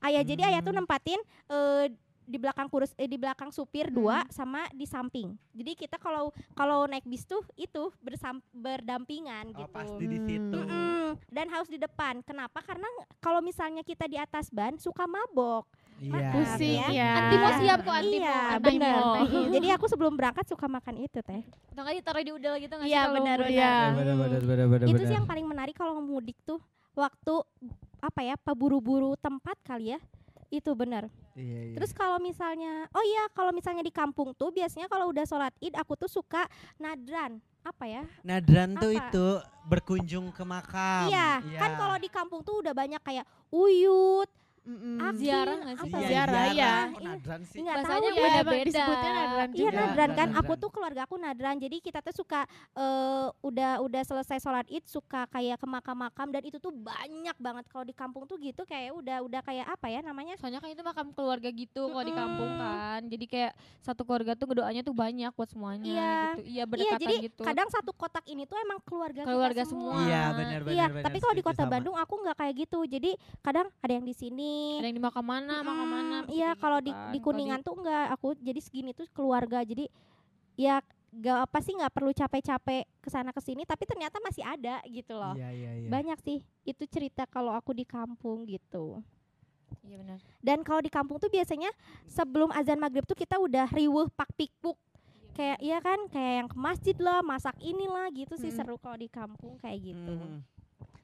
ayah 0.00 0.22
jadi 0.22 0.42
ayah 0.48 0.60
tuh 0.60 0.70
Hmm. 0.70 0.80
nempatin 0.80 1.20
eh, 1.46 1.84
di 2.30 2.38
belakang 2.38 2.66
kurus 2.66 2.94
eh, 2.94 3.04
di 3.04 3.18
belakang 3.18 3.50
supir 3.50 3.90
dua 3.90 4.22
sama 4.30 4.70
di 4.70 4.86
samping 4.86 5.34
jadi 5.50 5.74
kita 5.74 5.96
kalau 5.96 6.30
kalau 6.52 6.86
naik 6.86 7.02
bis 7.04 7.24
tuh 7.24 7.42
itu 7.54 7.90
bersam, 7.98 8.38
berdampingan 8.50 9.50
Oh, 9.50 9.58
gitu 9.58 9.72
pasti 9.72 10.04
di 10.04 10.16
Hmm. 10.16 10.26
situ. 10.26 10.58
Mm-mm. 10.60 11.08
dan 11.26 11.46
harus 11.48 11.66
di 11.66 11.74
depan 11.74 12.22
kenapa 12.22 12.62
karena 12.62 12.86
kalau 13.18 13.40
misalnya 13.40 13.82
kita 13.82 14.06
di 14.06 14.14
atas 14.14 14.46
ban 14.48 14.78
suka 14.78 15.04
mabok 15.04 15.66
Iya. 16.00 16.32
Pusing 16.32 16.80
ya. 16.80 16.88
ya. 16.88 17.10
Antimo 17.20 17.48
siap 17.60 17.78
kok 17.84 17.92
antimo. 17.92 18.24
iya 18.24 18.56
benar 18.56 18.96
jadi 19.52 19.66
aku 19.76 19.84
sebelum 19.84 20.16
berangkat 20.16 20.48
suka 20.48 20.64
makan 20.64 20.96
itu 20.96 21.20
teh 21.20 21.44
Atau 21.68 21.84
nggak 21.84 21.96
ditaruh 22.00 22.22
di 22.24 22.32
udel 22.32 22.54
gitu 22.56 22.72
nggak 22.72 22.88
sih 22.88 22.96
Iya, 22.96 23.02
benar? 23.12 23.38
Iya. 23.44 23.72
Bener, 23.92 24.88
itu 24.88 25.02
sih 25.04 25.12
yang 25.12 25.28
paling 25.28 25.44
menarik 25.44 25.76
kalau 25.76 26.00
mudik 26.00 26.40
tuh 26.40 26.56
waktu 26.90 27.44
apa 28.00 28.20
ya 28.24 28.34
paburu-buru 28.34 29.12
tempat 29.14 29.60
kali 29.60 29.92
ya 29.92 30.00
itu 30.50 30.70
benar 30.74 31.06
Iya, 31.38 31.72
iya. 31.72 31.74
terus 31.78 31.94
kalau 31.94 32.18
misalnya 32.18 32.90
oh 32.90 33.04
iya 33.06 33.30
kalau 33.32 33.54
misalnya 33.54 33.86
di 33.86 33.94
kampung 33.94 34.34
tuh 34.34 34.50
biasanya 34.50 34.90
kalau 34.90 35.08
udah 35.08 35.24
sholat 35.24 35.54
id 35.62 35.72
aku 35.78 35.94
tuh 35.94 36.10
suka 36.10 36.44
nadran 36.76 37.38
apa 37.60 37.84
ya 37.86 38.02
Nadran 38.24 38.72
tuh 38.76 38.90
apa? 38.92 38.98
itu 38.98 39.26
berkunjung 39.68 40.32
ke 40.32 40.42
makam. 40.42 41.06
iya 41.12 41.38
kan 41.60 41.76
kalau 41.76 41.96
di 42.00 42.08
kampung 42.08 42.40
tuh 42.40 42.64
udah 42.64 42.72
banyak 42.72 43.00
kayak 43.04 43.24
uyut 43.52 44.28
Mm-mm. 44.60 45.00
Akin, 45.00 45.16
Ziarah 45.16 45.56
nggak 45.56 45.72
sih? 45.74 45.88
apa 45.88 45.96
Iya, 45.96 46.06
Ziarah, 46.06 46.44
iya. 46.52 46.72
Kok 46.86 47.00
nadran 47.00 47.40
sih? 47.42 47.58
nggak 47.60 47.76
tahu 47.80 47.88
ya 47.96 47.96
Iya, 47.96 48.12
emang 48.12 48.20
beda-beda. 48.20 48.66
disebutnya 48.68 49.10
nadran 49.10 49.48
Iya 49.50 49.56
juga. 49.64 49.78
nadran 49.80 50.10
kan, 50.10 50.28
Nadran. 50.28 50.40
aku 50.40 50.52
tuh 50.54 50.70
keluarga 50.70 51.00
aku 51.02 51.16
nadran, 51.16 51.56
jadi 51.56 51.76
kita 51.78 51.98
tuh 52.00 52.14
suka 52.14 52.40
eh, 52.74 53.26
udah 53.40 53.72
udah 53.80 54.02
selesai 54.04 54.38
sholat 54.38 54.66
id 54.68 54.84
suka 54.84 55.24
kayak 55.26 55.56
ke 55.56 55.66
makam-makam 55.66 56.28
dan 56.28 56.42
itu 56.42 56.56
tuh 56.56 56.70
banyak 56.70 57.36
banget 57.36 57.64
kalau 57.66 57.82
di 57.82 57.92
kampung 57.92 58.24
tuh 58.24 58.36
gitu 58.36 58.62
kayak 58.62 58.92
udah 58.92 59.18
udah 59.22 59.40
kayak 59.40 59.66
apa 59.66 59.86
ya 59.86 60.00
namanya 60.00 60.36
Soalnya 60.36 60.58
kan 60.58 60.68
itu 60.68 60.82
makam 60.82 61.08
keluarga 61.10 61.48
gitu 61.48 61.82
kalau 61.86 62.02
di 62.02 62.12
kampung 62.12 62.52
kan. 62.54 63.00
Jadi 63.02 63.24
kayak 63.26 63.52
satu 63.80 64.02
keluarga 64.02 64.32
tuh 64.34 64.52
doanya 64.52 64.80
tuh 64.80 64.92
banyak 64.92 65.32
buat 65.32 65.48
semuanya 65.48 65.88
Iya. 65.88 66.12
gitu. 66.30 66.40
Iya 66.42 66.48
Iya 66.50 66.64
berdekatan 66.66 67.00
jadi 67.00 67.14
gitu. 67.24 67.42
kadang 67.42 67.68
satu 67.70 67.90
kotak 67.92 68.24
ini 68.24 68.44
tuh 68.44 68.58
emang 68.58 68.78
keluarga, 68.82 69.20
kita 69.20 69.26
Keluarga 69.26 69.62
semua. 69.64 69.96
semua. 69.96 70.04
Iya, 70.04 70.22
benar 70.30 70.60
benar 70.60 70.74
Iya, 70.76 70.84
benar, 70.90 71.04
tapi 71.06 71.18
kalau 71.18 71.32
di 71.32 71.42
kota 71.42 71.62
sama. 71.62 71.72
Bandung 71.72 71.96
aku 71.96 72.14
nggak 72.18 72.36
kayak 72.36 72.54
gitu. 72.58 72.78
Jadi 72.84 73.10
kadang 73.40 73.66
ada 73.78 73.92
yang 73.92 74.04
di 74.04 74.12
sini. 74.12 74.49
Ada 74.76 74.86
yang 74.86 74.96
di 74.96 75.04
makam 75.04 75.24
mana, 75.24 75.54
makam 75.60 75.86
mana. 75.86 76.16
Mm, 76.16 76.24
pasti 76.24 76.36
Iya, 76.36 76.50
kalau 76.54 76.78
gitu 76.78 76.86
di 76.86 76.92
kan. 76.92 77.10
di 77.10 77.18
Kuningan 77.18 77.60
tuh 77.60 77.74
enggak 77.76 78.06
aku 78.10 78.28
jadi 78.38 78.60
segini 78.60 78.90
tuh 78.92 79.06
keluarga. 79.10 79.60
Jadi 79.60 79.86
ya 80.54 80.80
gak 81.10 81.38
apa 81.42 81.58
sih 81.58 81.74
nggak 81.74 81.90
perlu 81.90 82.14
capek-capek 82.14 82.86
ke 83.02 83.08
sana 83.08 83.34
ke 83.34 83.42
sini 83.42 83.66
tapi 83.66 83.82
ternyata 83.82 84.22
masih 84.22 84.46
ada 84.46 84.78
gitu 84.86 85.14
loh. 85.14 85.34
Iya, 85.34 85.50
iya, 85.50 85.70
iya. 85.82 85.88
Banyak 85.90 86.18
sih 86.20 86.38
itu 86.62 86.84
cerita 86.86 87.26
kalau 87.26 87.50
aku 87.50 87.74
di 87.74 87.82
kampung 87.82 88.46
gitu. 88.46 89.02
Iya 89.82 89.98
benar. 89.98 90.18
Dan 90.38 90.62
kalau 90.62 90.78
di 90.78 90.86
kampung 90.86 91.18
tuh 91.18 91.26
biasanya 91.26 91.70
sebelum 92.06 92.50
azan 92.50 92.78
maghrib 92.78 93.02
tuh 93.02 93.14
kita 93.14 93.38
udah 93.38 93.66
riweuh 93.70 94.06
pak 94.10 94.30
pikpuk. 94.34 94.78
Kayak 95.30 95.58
iya 95.58 95.78
kan 95.78 95.98
kayak 96.06 96.34
yang 96.36 96.48
ke 96.50 96.56
masjid 96.58 96.96
lah, 96.98 97.22
masak 97.22 97.54
inilah 97.58 98.10
gitu 98.12 98.34
sih 98.34 98.50
Mm. 98.50 98.56
seru 98.56 98.76
kalau 98.76 98.98
di 98.98 99.08
kampung 99.08 99.58
kayak 99.58 99.78
gitu. 99.80 100.14
Hmm. 100.14 100.42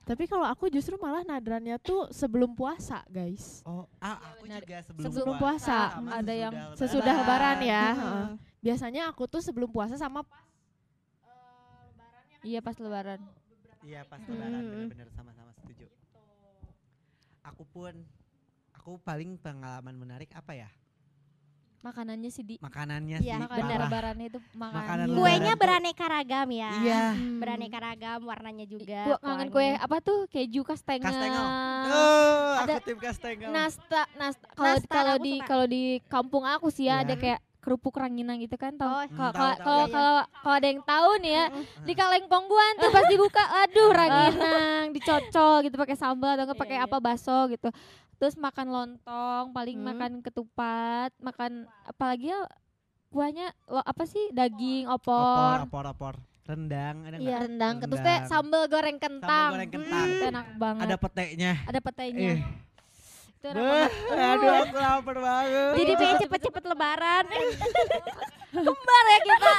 Tapi 0.07 0.31
kalau 0.31 0.47
aku 0.47 0.71
justru 0.71 0.95
malah 1.03 1.27
nadrannya 1.27 1.83
tuh 1.83 2.07
sebelum 2.15 2.55
puasa, 2.55 3.03
guys. 3.11 3.59
Oh, 3.67 3.91
ah, 3.99 4.39
aku 4.39 4.47
benar. 4.47 4.63
juga 4.63 4.79
sebelum, 4.87 5.03
Sebelum 5.11 5.35
puasa. 5.35 5.77
sama 5.99 6.11
Ada 6.23 6.35
yang 6.39 6.55
Sesudah 6.79 7.15
lebaran 7.27 7.59
ya. 7.67 7.85
Heeh. 7.99 8.29
Biasanya 8.63 9.11
aku 9.11 9.27
tuh 9.27 9.43
sebelum 9.43 9.67
puasa 9.67 9.99
sama 9.99 10.23
Iya 12.47 12.63
pas 12.63 12.79
lebaran. 12.79 13.19
Iya, 13.83 14.07
pas 14.07 14.23
lebaran 14.23 14.63
Hmm. 14.63 14.71
bener-bener 14.87 15.11
sama-sama 15.11 15.51
setuju. 15.59 15.91
Aku 17.43 17.67
pun 17.67 17.91
aku 18.71 19.03
paling 19.03 19.35
pengalaman 19.43 19.99
menarik 19.99 20.31
apa 20.39 20.55
ya? 20.55 20.71
Makanannya 21.79 22.31
sih 22.31 22.43
di 22.43 22.55
Makanannya 22.57 23.19
Iya, 23.19 23.37
sih. 23.37 23.43
makanan 23.43 23.79
lebarannya 23.81 24.27
itu 24.27 24.39
makanan. 24.53 24.77
Makanan 24.77 25.07
Iya. 25.07 25.17
Kuenya 25.17 25.37
lebaran 25.47 25.59
beraneka 25.59 26.05
ragam 26.07 26.49
ya. 26.51 26.71
Iya. 26.79 27.03
Hmm. 27.13 27.39
Beraneka 27.39 27.79
ragam 27.79 28.21
warnanya 28.23 28.67
juga. 28.67 29.01
Gua 29.05 29.19
kangen 29.19 29.49
kue 29.49 29.69
apa 29.73 29.97
tuh 30.01 30.19
keju 30.27 30.61
kastengel. 30.63 31.07
Kastengel. 31.07 31.45
Oh, 31.87 32.51
aku 32.57 32.65
Ada 32.65 32.75
tim 32.81 32.99
Kastengel. 32.99 33.51
Nasta, 33.51 34.03
nasta. 34.15 34.47
Kalau 34.51 34.67
Nastar 34.73 34.91
kalau 34.91 35.15
aku 35.15 35.23
di 35.23 35.35
kalau 35.41 35.67
di 35.67 35.83
kampung 36.07 36.45
aku 36.45 36.67
sih 36.69 36.85
ya 36.85 36.99
Iya. 36.99 37.05
ada 37.05 37.15
kayak 37.17 37.39
kerupuk 37.59 37.95
ranginang 37.95 38.39
gitu 38.39 38.55
kan 38.55 38.71
tau. 38.73 38.87
Oh, 38.89 39.03
Hmm, 39.03 39.11
Kalau 39.11 39.33
tahu, 39.33 39.43
kalau 39.43 39.51
tahu, 39.51 39.67
kalau 39.67 39.83
iya. 39.83 39.91
kalau 39.91 40.15
kalau 40.37 40.55
ada 40.55 40.69
yang 40.69 40.83
tahu 40.85 41.11
nih 41.19 41.33
ya 41.33 41.45
Mm-mm. 41.49 41.83
di 41.83 41.93
kaleng 41.93 42.27
pongguan 42.27 42.73
tuh 42.77 42.91
pas 42.91 43.05
dibuka 43.05 43.43
aduh 43.59 43.91
ranginang 43.99 44.85
dicocol 44.91 45.55
gitu 45.61 45.75
pakai 45.75 45.95
sambal 45.95 46.35
atau 46.37 46.47
Iya, 46.49 46.55
pakai 46.57 46.79
iya. 46.79 46.87
apa 46.87 46.97
bakso 46.97 47.35
gitu. 47.49 47.69
Terus 48.17 48.35
makan 48.35 48.67
lontong, 48.67 49.45
paling 49.51 49.77
Hmm. 49.77 49.87
makan 49.87 50.13
ketupat, 50.21 51.13
makan 51.19 51.53
apalagi 51.85 52.31
ya 52.31 52.41
kuahnya 53.07 53.47
lo, 53.67 53.81
apa 53.81 54.05
sih 54.05 54.29
daging 54.31 54.89
opor, 54.89 55.63
opor, 55.63 55.63
opor, 55.63 55.85
opor. 55.87 56.15
Rendang, 56.43 57.03
ada 57.03 57.17
Iya, 57.17 57.27
nggak? 57.27 57.41
rendang, 57.43 57.75
terus 57.83 57.99
teh 57.99 58.07
Rendang. 58.09 58.31
sambal 58.31 58.63
goreng 58.67 58.99
kentang. 58.99 59.51
goreng 59.53 59.67
kentang. 59.69 60.07
Hmm, 60.07 60.31
enak 60.31 60.47
banget. 60.57 60.85
Ada 60.85 60.97
petenya. 60.97 61.53
Ada 61.65 61.81
petainya. 61.81 62.31
Eh, 62.31 62.39
Itu 63.37 63.47
enak 63.49 63.59
Beuh, 63.59 63.75
banget. 63.75 64.31
aduh 64.31 64.53
aku 64.63 64.77
lapar 64.79 65.17
banget. 65.19 65.73
Jadi 65.77 65.93
pengen 65.93 66.17
cepet-cepet 66.23 66.65
lebaran. 66.65 67.25
Kembar 68.67 69.05
ya 69.05 69.19
kita. 69.21 69.51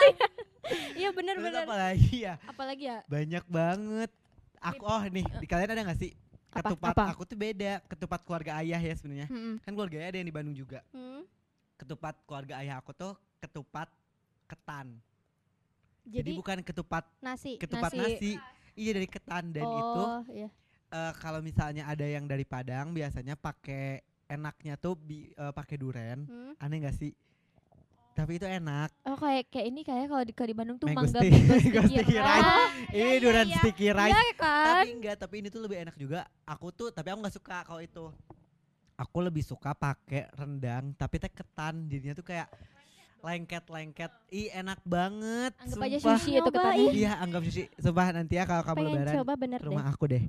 Iya 0.96 1.10
bener-bener. 1.12 1.64
apa 1.64 1.76
lagi 1.78 2.16
ya? 2.18 2.34
Apalagi 2.44 2.84
ya? 2.86 2.98
Banyak 3.06 3.44
banget. 3.46 4.10
Aku 4.58 4.84
oh 4.84 5.04
nih, 5.06 5.24
di 5.38 5.46
kalian 5.46 5.70
ada 5.70 5.86
gak 5.86 6.00
sih 6.02 6.12
Apa? 6.52 6.74
ketupat? 6.74 6.94
Apa? 6.96 7.04
Aku 7.14 7.24
tuh 7.28 7.38
beda, 7.38 7.84
ketupat 7.86 8.20
keluarga 8.24 8.52
ayah 8.64 8.80
ya 8.80 8.94
sebenarnya. 8.96 9.28
Mm-mm. 9.30 9.60
Kan 9.62 9.72
keluarga 9.76 9.96
ayah 10.02 10.10
ada 10.16 10.18
yang 10.20 10.30
di 10.30 10.36
Bandung 10.36 10.56
juga. 10.56 10.80
Hmm. 10.96 11.24
Ketupat 11.78 12.16
keluarga 12.26 12.58
ayah 12.64 12.80
aku 12.82 12.92
tuh 12.96 13.14
ketupat 13.38 13.92
ketan. 14.48 14.98
Jadi, 16.08 16.24
Jadi 16.24 16.32
bukan 16.40 16.58
ketupat 16.64 17.04
nasi. 17.20 17.60
ketupat 17.60 17.92
nasi. 17.92 18.16
nasi. 18.16 18.32
Iya 18.78 18.92
dari 18.94 19.10
ketan 19.10 19.50
dan 19.50 19.66
itu 19.66 20.04
oh, 20.06 20.22
iya. 20.30 20.50
eh, 20.94 21.14
kalau 21.18 21.42
misalnya 21.42 21.90
ada 21.90 22.06
yang 22.06 22.30
dari 22.30 22.46
Padang 22.46 22.94
biasanya 22.94 23.34
pakai 23.34 24.06
enaknya 24.30 24.78
tuh 24.78 24.94
bi- 24.96 25.34
eh, 25.34 25.54
pakai 25.54 25.76
duren. 25.76 26.24
Hmm. 26.30 26.54
Aneh 26.62 26.86
gak 26.86 26.96
sih? 26.96 27.12
Tapi 28.18 28.32
itu 28.34 28.48
enak. 28.50 28.90
Oh 29.06 29.14
kayak 29.14 29.46
kayak 29.48 29.66
ini 29.70 29.82
kayak 29.82 30.10
kalau 30.10 30.24
di, 30.26 30.34
kalau 30.34 30.50
di 30.50 30.58
Bandung 30.58 30.78
tuh 30.78 30.90
Mango 30.90 31.06
mangga 31.06 31.22
mango 31.22 31.54
sticky 31.54 31.86
sticky 31.86 32.18
rice. 32.18 32.26
rice. 32.26 32.50
Ah, 32.50 32.70
Ini 32.90 33.12
duren 33.22 33.46
iya. 33.46 33.58
sticky 33.62 33.88
rice. 33.94 34.10
Iya 34.10 34.34
kan? 34.34 34.66
Tapi 34.74 34.90
enggak, 34.90 35.16
tapi 35.22 35.36
ini 35.38 35.48
tuh 35.48 35.62
lebih 35.62 35.78
enak 35.80 35.96
juga. 35.96 36.20
Aku 36.44 36.74
tuh 36.74 36.90
tapi 36.90 37.08
aku 37.08 37.20
nggak 37.22 37.36
suka 37.38 37.58
kalau 37.62 37.78
itu. 37.80 38.06
Aku 38.98 39.18
lebih 39.22 39.46
suka 39.46 39.72
pakai 39.72 40.26
rendang 40.34 40.98
tapi 40.98 41.16
teh 41.16 41.30
ketan. 41.30 41.86
Jadinya 41.86 42.18
tuh 42.18 42.26
kayak 42.26 42.50
lengket-lengket. 43.20 44.12
Ih, 44.30 44.50
enak 44.52 44.82
banget. 44.82 45.54
Anggap 45.58 45.78
aja 45.80 45.98
sumpah. 45.98 46.18
sushi 46.18 46.32
itu 46.32 46.42
Nyobain. 46.42 46.58
ketannya. 46.74 46.92
Iya, 46.92 47.12
anggap 47.18 47.42
sushi. 47.46 47.64
Sumpah 47.78 48.08
nanti 48.12 48.34
ya 48.34 48.44
kalau 48.44 48.64
kamu 48.64 48.78
Pengen 48.78 48.92
lebaran 48.92 49.14
coba 49.16 49.34
bener 49.38 49.58
ke 49.58 49.62
deh. 49.62 49.70
rumah 49.70 49.86
aku 49.88 50.06
deh. 50.08 50.24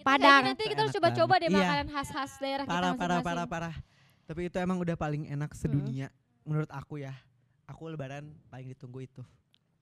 Padang. 0.00 0.42
Nanti 0.44 0.62
kita 0.68 0.80
harus 0.84 0.92
coba-coba 0.92 1.34
deh 1.40 1.48
makanan 1.48 1.86
khas-khas 1.88 2.32
daerah 2.36 2.64
kita 2.64 2.70
Parah, 2.70 2.92
parah, 2.92 3.18
masing-masing. 3.18 3.24
parah, 3.24 3.46
parah. 3.48 3.74
Tapi 4.26 4.40
itu 4.44 4.56
emang 4.58 4.76
udah 4.76 4.94
paling 4.94 5.24
enak 5.26 5.56
sedunia 5.56 6.12
menurut 6.46 6.70
aku 6.70 7.02
ya. 7.02 7.12
Aku 7.66 7.90
lebaran 7.90 8.30
paling 8.46 8.70
ditunggu 8.70 9.02
itu. 9.02 9.22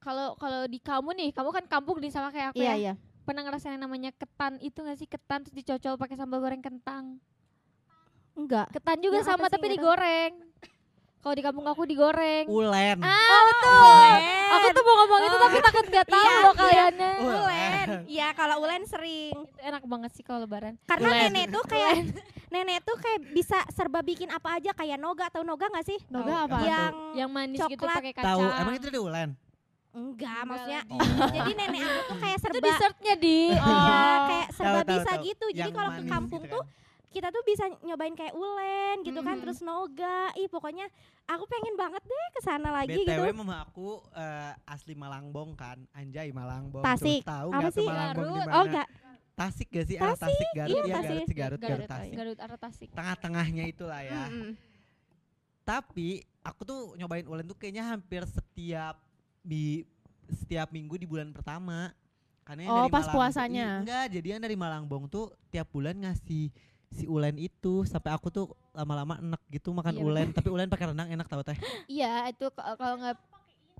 Kalau 0.01 0.33
kalau 0.41 0.65
di 0.65 0.81
kamu 0.81 1.13
nih, 1.13 1.29
kamu 1.31 1.49
kan 1.53 1.65
kampung 1.69 2.01
nih 2.01 2.09
sama 2.09 2.33
kayak 2.33 2.53
aku 2.53 2.61
Iya, 2.61 2.73
ya. 2.73 2.75
iya. 2.75 2.93
Pernah 3.25 3.41
ngerasain 3.45 3.73
yang 3.77 3.85
namanya 3.85 4.13
ketan 4.13 4.57
itu 4.61 4.85
gak 4.85 4.97
sih? 4.97 5.09
Ketan 5.09 5.45
terus 5.45 5.53
dicocol 5.57 5.97
pakai 5.97 6.17
sambal 6.17 6.41
goreng 6.41 6.61
kentang. 6.61 7.17
Enggak. 8.37 8.69
Ketan 8.73 9.01
juga 9.01 9.21
Yang 9.21 9.29
apa 9.29 9.33
sama 9.37 9.47
tapi 9.49 9.67
digoreng. 9.73 10.33
Kalau 11.25 11.33
di 11.33 11.41
kampung 11.41 11.65
aku 11.65 11.81
digoreng. 11.83 12.45
Ulen. 12.45 13.01
Ah, 13.01 13.17
betul. 13.49 14.13
Aku 14.45 14.67
tuh 14.69 14.83
mau 14.85 14.95
ngomong 14.95 15.21
itu 15.23 15.37
tapi 15.39 15.57
takut 15.59 15.85
gak 15.89 16.05
tahu 16.05 16.21
Iya, 16.21 16.37
loh 16.37 16.45
iya. 16.45 16.53
kaliannya. 16.55 17.11
Ulen. 17.17 17.87
Iya, 18.05 18.27
kalau 18.31 18.55
ulen 18.61 18.85
sering. 18.85 19.33
Itu 19.33 19.41
enak 19.59 19.83
banget 19.83 20.11
sih 20.13 20.21
kalau 20.21 20.45
lebaran. 20.45 20.77
Karena 20.85 21.09
Ulen. 21.09 21.21
nenek 21.25 21.45
tuh 21.49 21.63
kayak 21.65 21.93
nenek 22.53 22.77
tuh 22.79 22.95
kayak 22.95 23.19
bisa 23.33 23.57
serba 23.69 23.99
bikin 23.99 24.29
apa 24.29 24.61
aja 24.61 24.69
kayak 24.71 24.95
noga 24.95 25.25
atau 25.25 25.41
noga 25.41 25.65
gak 25.67 25.81
sih? 25.83 25.97
Noga 26.07 26.45
apa? 26.45 26.57
Yang 26.61 26.93
Yang 27.15 27.29
manis 27.31 27.57
gitu 27.59 27.73
Coklat. 27.81 27.97
pakai 27.97 28.13
kacang. 28.13 28.29
Tahu, 28.29 28.43
emang 28.55 28.73
itu 28.75 28.85
dari 28.85 29.01
ulen? 29.01 29.29
enggak 29.95 30.05
Enggak 30.29 30.39
maksudnya. 30.45 30.79
lagi. 30.83 30.93
Oh. 30.93 31.29
Jadi 31.39 31.51
nenek 31.55 31.81
aku 31.81 32.01
tuh 32.05 32.17
kayak 32.19 32.35
itu 32.35 32.43
serba 32.45 32.59
dessertnya 32.61 33.13
di. 33.17 33.39
Iya, 33.49 33.65
Oh. 33.65 34.21
kayak 34.29 34.47
serba 34.51 34.69
Tahu, 34.69 34.77
tahu, 34.77 34.93
bisa 34.93 35.09
tahu. 35.11 35.25
gitu. 35.25 35.45
Jadi 35.51 35.69
kalau 35.71 35.89
ke 35.89 36.03
kampung 36.05 36.41
gitu 36.43 36.53
tuh 36.53 36.61
kan. 36.61 36.83
Kita 37.15 37.31
tuh 37.31 37.39
bisa 37.41 37.63
nyobain 37.79 38.11
kayak 38.11 38.35
ulen 38.35 38.99
gitu 39.01 39.23
kan, 39.23 39.39
Mhm. 39.39 39.41
terus 39.41 39.59
noga. 39.61 40.35
Ih, 40.35 40.51
pokoknya 40.51 40.83
aku 41.25 41.47
pengen 41.47 41.73
banget 41.73 42.03
deh 42.03 42.27
ke 42.29 42.41
sana 42.43 42.69
lagi 42.73 42.91
BTW 42.99 43.07
gitu. 43.25 43.39
mama 43.39 43.63
aku 43.63 44.03
eh, 44.11 44.51
asli 44.67 44.93
Malangbong 44.93 45.55
kan, 45.55 45.79
Anjay 45.91 46.29
Malangbong. 46.29 46.83
Tasik. 46.83 47.23
Tahu 47.23 47.49
Apa 47.49 47.57
nggak 47.57 47.71
tuh 47.71 47.79
sih? 47.79 47.87
Malangbong 47.87 48.27
di 48.27 48.39
mana? 48.41 48.51
Oh, 48.51 48.63
enggak. 48.67 48.87
Tasik 49.35 49.67
gak 49.67 49.85
sih? 49.85 49.95
Tasik, 49.95 50.19
Tasik 50.21 50.49
Garut 50.53 50.71
iya, 50.71 50.79
ya 50.79 50.95
Tasik. 50.95 51.03
Garut, 51.03 51.27
Garut, 51.27 51.31
Garut, 51.35 51.59
Garut, 51.61 51.87
Tasik. 51.87 52.13
Garut 52.13 52.39
arah 52.39 52.59
Tasik. 52.59 52.89
Tengah-tengahnya 52.91 53.63
itulah 53.65 54.01
ya. 54.01 54.21
Mm-mm. 54.27 54.51
Tapi 55.63 56.09
aku 56.39 56.61
tuh 56.63 56.81
nyobain 56.95 57.25
ulen 57.25 57.43
tuh 57.43 57.57
kayaknya 57.57 57.83
hampir 57.89 58.23
setiap 58.25 59.01
di 59.41 59.83
setiap 60.29 60.69
minggu 60.69 60.95
di 60.95 61.03
bulan 61.03 61.31
pertama. 61.31 61.91
Karena 62.45 62.63
Oh, 62.65 62.85
dari 62.85 62.93
pas 62.93 63.03
Malang 63.03 63.15
puasanya. 63.17 63.67
Enggak, 63.81 64.05
jadi 64.13 64.27
yang 64.29 64.41
dari 64.41 64.53
Malangbong 64.53 65.09
tuh 65.09 65.33
tiap 65.49 65.67
bulan 65.67 65.97
ngasih 65.97 66.53
si 66.95 67.05
ulen 67.05 67.35
itu 67.35 67.83
sampai 67.83 68.15
aku 68.15 68.31
tuh 68.31 68.45
lama-lama 68.71 69.19
enak 69.19 69.41
gitu 69.51 69.75
makan 69.75 69.93
Iya, 69.93 70.03
ulen 70.03 70.27
tapi 70.31 70.47
ulen 70.47 70.71
pakai 70.71 70.95
rendang 70.95 71.11
enak 71.11 71.27
tau 71.27 71.43
teh 71.43 71.59
Iya, 71.85 72.31
itu 72.31 72.47
kalau 72.55 72.95
nggak 72.97 73.15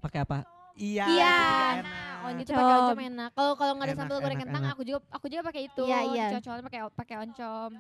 pakai 0.04 0.20
apa 0.22 0.38
iya 0.76 1.08
Iya. 1.08 1.32
juga 1.40 1.66
enak. 1.80 2.16
Oh, 2.20 2.30
itu 2.36 2.52
pakai 2.52 2.66
Oncom. 2.68 2.84
oncom 2.84 3.00
enak. 3.00 3.30
Kalau 3.32 3.52
kalau 3.56 3.72
nggak 3.80 3.88
ada 3.88 3.96
sambal 3.96 4.18
goreng 4.20 4.40
kentang, 4.42 4.64
aku 4.68 4.82
juga 4.84 5.00
aku 5.08 5.26
juga 5.32 5.42
pakai 5.48 5.62
itu. 5.72 5.84
Iya, 5.88 6.00
iya. 6.12 6.26
Cocolan 6.36 6.62
pakai 6.68 6.80
pakai 6.92 7.16
oncom. 7.24 7.72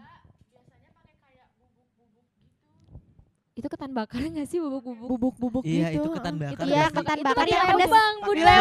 Itu 3.56 3.68
ketan 3.72 3.92
bakar 3.96 4.20
nggak 4.20 4.48
sih 4.48 4.60
bubuk-bubuk? 4.60 5.08
Bubuk-bubuk 5.12 5.64
iya 5.64 5.92
gitu. 5.92 6.04
itu 6.04 6.10
ketan 6.16 6.36
bakar 6.36 6.64
Iya, 6.68 6.76
nggak 6.76 6.88
sih? 6.88 6.98
ketan 7.00 7.20
bakar 7.24 7.48
yang 7.48 7.64
pedas. 7.68 7.92
bang, 7.92 8.14
Iya, 8.36 8.56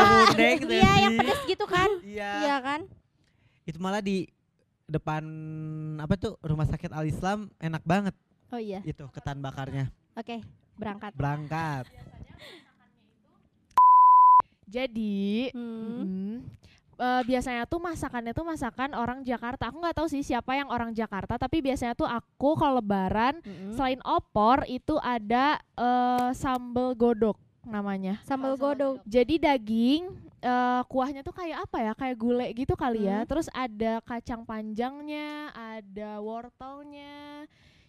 yang 0.99 1.13
sih. 1.15 1.19
pedas 1.19 1.41
gitu 1.47 1.65
kan? 1.67 1.91
iya 2.03 2.31
Iya 2.43 2.57
kan? 2.63 2.81
itu 3.65 3.79
malah 3.81 4.05
di 4.05 4.29
depan 4.87 5.25
apa 5.97 6.15
tuh 6.15 6.37
rumah 6.41 6.65
sakit 6.65 6.91
Al 6.91 7.05
Islam 7.05 7.49
enak 7.57 7.83
banget 7.83 8.15
Oh 8.49 8.61
iya. 8.61 8.85
itu 8.85 9.03
ketan 9.11 9.41
bakarnya 9.41 9.89
Oke, 10.15 10.45
berangkat. 10.77 11.11
berangkat 11.13 11.85
Jadi 14.65 15.53
Hmm. 15.53 16.03
mm, 16.03 16.37
eh, 16.97 17.23
biasanya 17.25 17.65
tuh 17.65 17.79
masakannya 17.79 18.33
tuh 18.33 18.47
masakan 18.47 18.97
orang 18.97 19.21
Jakarta. 19.23 19.69
Aku 19.69 19.79
nggak 19.79 19.93
tahu 19.95 20.09
sih 20.09 20.25
siapa 20.25 20.57
yang 20.57 20.73
orang 20.73 20.91
Jakarta, 20.91 21.37
tapi 21.37 21.61
biasanya 21.61 21.93
tuh 21.93 22.09
aku 22.09 22.57
kalau 22.57 22.81
lebaran 22.81 23.39
Mm-mm. 23.41 23.77
selain 23.77 24.01
opor 24.03 24.65
itu 24.67 24.97
ada 24.99 25.61
eh, 25.77 26.31
sambal 26.33 26.97
godok 26.97 27.37
namanya. 27.63 28.19
Sambal 28.25 28.57
godok. 28.57 29.05
Jadi 29.05 29.37
daging 29.37 30.03
eh, 30.45 30.83
kuahnya 30.85 31.25
tuh 31.25 31.33
kayak 31.33 31.65
apa 31.65 31.79
ya? 31.81 31.93
Kayak 31.97 32.17
gulai 32.17 32.49
gitu 32.53 32.77
kali 32.77 33.09
ya. 33.09 33.25
Hmm. 33.25 33.29
Terus 33.29 33.49
ada 33.51 34.05
kacang 34.05 34.45
panjangnya, 34.45 35.49
ada 35.51 36.21
wortelnya 36.21 37.49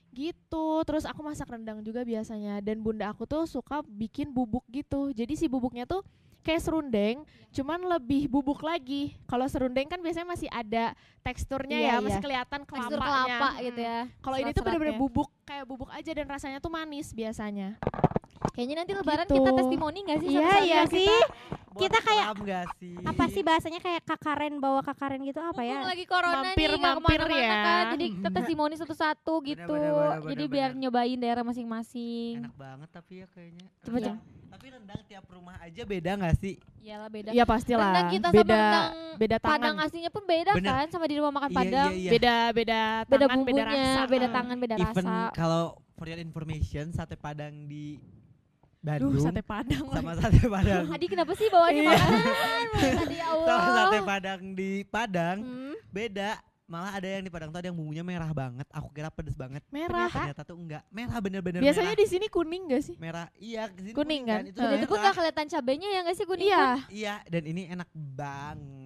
gitu. 0.09 0.79
Terus 0.87 1.03
aku 1.03 1.19
masak 1.19 1.51
rendang 1.51 1.83
juga 1.83 2.01
biasanya 2.01 2.63
dan 2.63 2.79
bunda 2.79 3.11
aku 3.11 3.27
tuh 3.27 3.43
suka 3.43 3.83
bikin 3.83 4.31
bubuk 4.31 4.63
gitu. 4.71 5.11
Jadi 5.11 5.35
si 5.35 5.51
bubuknya 5.51 5.83
tuh 5.83 5.99
kayak 6.39 6.61
serundeng, 6.61 7.25
cuman 7.51 7.81
lebih 7.97 8.29
bubuk 8.29 8.61
lagi. 8.61 9.17
Kalau 9.25 9.49
serundeng 9.49 9.89
kan 9.89 9.97
biasanya 9.97 10.29
masih 10.29 10.45
ada 10.47 10.93
teksturnya 11.19 11.73
Iya, 11.73 11.89
ya, 11.89 11.95
masih 11.99 12.21
iya. 12.21 12.23
kelihatan 12.23 12.61
Tekstur 12.63 12.99
kelapanya. 13.01 13.25
kelapa 13.25 13.49
Mm. 13.49 13.63
gitu 13.65 13.81
ya. 13.81 13.99
Kalau 14.21 14.37
ini 14.37 14.51
tuh 14.53 14.63
bener-bener 14.63 14.95
bubuk, 14.95 15.29
kayak 15.41 15.65
bubuk 15.65 15.89
aja 15.89 16.11
dan 16.13 16.27
rasanya 16.29 16.61
tuh 16.61 16.69
manis 16.69 17.11
biasanya. 17.11 17.81
Kayaknya 18.53 18.75
nanti 18.77 18.93
lebaran 18.93 19.25
Gitu. 19.25 19.35
kita 19.35 19.51
testimoni 19.51 19.99
nggak 20.05 20.19
sih? 20.21 20.29
Iya, 20.31 20.49
iya 20.61 20.81
sih. 20.85 21.09
Buat 21.09 21.54
Kita 21.77 21.99
kayak- 21.99 22.27
nggak 22.35 22.65
sih 22.75 22.95
Apa 23.01 23.23
sih 23.27 23.41
bahasanya 23.41 23.79
kayak 23.79 24.01
kakaren 24.01 24.55
bawa 24.57 24.79
kakaren 24.79 25.19
gitu 25.21 25.37
apa 25.37 25.59
ya? 25.59 25.83
Lagi 25.83 26.05
corona 26.05 26.41
Mampir, 26.45 26.69
nih, 26.69 26.81
mampir 26.81 27.21
ya. 27.29 27.55
kan. 27.59 27.83
Jadi 27.91 28.05
kita 28.13 28.29
testimoni 28.31 28.75
satu-satu 28.75 29.33
gitu. 29.43 29.67
bener, 29.67 29.91
bener, 29.91 30.19
Jadi 30.25 30.35
bener, 30.41 30.53
biar 30.53 30.69
bener. 30.69 30.81
nyobain 30.81 31.17
daerah 31.17 31.43
masing-masing. 31.43 32.33
enak 32.39 32.55
banget 32.55 32.89
tapi 32.89 33.13
ya 33.15 33.27
kayaknya 33.27 33.65
Coba, 33.81 33.97
Rendang- 33.97 34.21
tapi 34.47 34.65
rendang 34.69 35.01
tiap 35.03 35.25
rumah 35.27 35.55
aja 35.59 35.81
beda 35.83 36.11
nggak 36.15 36.35
sih 36.37 36.55
Iyalah 36.79 37.09
beda. 37.09 37.29
Iya 37.29 37.43
pastilah. 37.43 37.81
Rendang 37.83 38.09
kita 38.09 38.27
sama 38.27 38.37
beda 38.37 38.55
rendang 38.55 38.89
beda 39.15 39.35
tangan. 39.37 39.53
Padang 39.57 39.75
aslinya 39.79 40.11
pun 40.11 40.23
beda 40.23 40.51
Bener. 40.53 40.73
kan 40.75 40.87
sama 40.87 41.05
di 41.05 41.15
rumah 41.15 41.33
makan 41.33 41.49
Iya, 41.49 41.57
Padang. 41.57 41.89
iya, 41.89 41.97
iya. 41.97 42.11
beda 42.11 42.35
beda 42.51 42.79
Beda 43.03 43.17
tangan, 43.21 43.35
bumbunya, 43.35 43.55
beda 43.57 43.73
rasa. 43.73 44.01
beda 44.05 44.27
tangan, 44.29 44.55
beda 44.57 44.75
even 44.77 44.93
rasa. 45.03 45.17
kalau 45.33 45.63
for 45.91 46.05
your 46.05 46.17
information 46.17 46.85
sate 46.89 47.15
padang 47.15 47.65
di 47.65 47.97
Duh, 48.85 49.09
Bandung 49.09 49.17
sate 49.19 49.41
padang. 49.41 49.85
sama 49.89 50.11
sate 50.13 50.45
padang 50.45 50.85
Adi 50.93 51.05
kenapa 51.07 51.33
sih 51.33 51.49
bawanya 51.49 51.81
Iya. 51.81 51.89
makanan? 51.89 52.21
Tadi 52.95 53.15
ya 53.15 53.25
Allah. 53.27 53.47
sama 53.49 53.69
sate 53.73 53.99
padang 54.03 54.41
di 54.53 54.69
Padang 54.85 55.37
Hmm. 55.39 55.73
beda 55.89 56.31
malah 56.65 56.93
ada 56.93 57.05
yang 57.07 57.21
di 57.21 57.29
Padang 57.29 57.49
tuh 57.49 57.59
ada 57.59 57.67
yang 57.67 57.75
bumbunya 57.75 58.01
merah 58.01 58.29
banget 58.31 58.65
aku 58.69 58.89
kira 58.89 59.09
pedes 59.09 59.33
banget 59.33 59.61
Merah. 59.69 60.09
ternyata 60.09 60.41
tuh 60.43 60.53
enggak 60.55 60.81
merah 60.89 61.17
bener-bener 61.19 61.61
Biasanya 61.61 61.93
merah. 61.93 62.01
di 62.01 62.07
sini 62.07 62.25
kuning 62.27 62.63
gak 62.67 62.83
sih? 62.83 62.95
merah 62.95 63.29
iya 63.35 63.65
ke 63.67 63.79
sini 63.79 63.93
Kuning 63.93 64.21
kan? 64.23 64.41
itu 64.43 64.57
Eh. 64.57 64.65
Dan 64.67 64.77
itu 64.79 64.87
pun 64.87 64.97
gak 64.99 65.13
kelihatan 65.13 65.45
cabenya 65.47 65.87
ya 65.87 65.99
gak 66.01 66.15
sih 66.15 66.25
kuning 66.25 66.45
Iya. 66.47 66.57
pun? 66.57 66.77
iya 66.91 67.15
dan 67.23 67.43
ini 67.43 67.61
enak 67.67 67.89
banget 67.93 68.84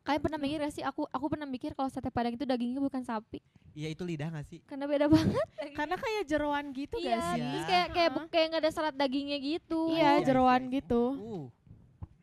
Kalian 0.00 0.20
pernah 0.20 0.38
mikir 0.38 0.58
gak 0.58 0.72
sih? 0.72 0.82
Aku 0.82 1.04
aku 1.06 1.26
pernah 1.28 1.44
mikir 1.44 1.70
kalau 1.70 1.86
sate 1.86 2.08
padang 2.08 2.32
itu 2.32 2.42
dagingnya 2.42 2.78
bukan 2.78 3.00
sapi. 3.00 3.38
iya 3.70 3.86
itu 3.86 4.02
lidah 4.02 4.26
gak 4.30 4.46
sih 4.46 4.58
Karena 4.64 4.84
beda 4.84 5.06
banget. 5.06 5.46
Karena 5.78 5.94
kayak 5.94 6.22
jeroan 6.24 6.64
gitu 6.70 6.96
iya, 6.98 7.14
gak 7.14 7.22
sih? 7.30 7.42
terus 7.44 7.64
kayak 7.64 7.86
kayak 7.90 8.10
bu- 8.10 8.28
kayak 8.28 8.46
nggak 8.48 8.62
ada 8.62 8.70
serat 8.70 8.94
dagingnya 8.94 9.38
gitu. 9.38 9.80
Iya, 9.90 10.10
Iya, 10.16 10.24
jeroan 10.24 10.62
iya. 10.64 10.72
gitu. 10.76 11.02
uh 11.14 11.44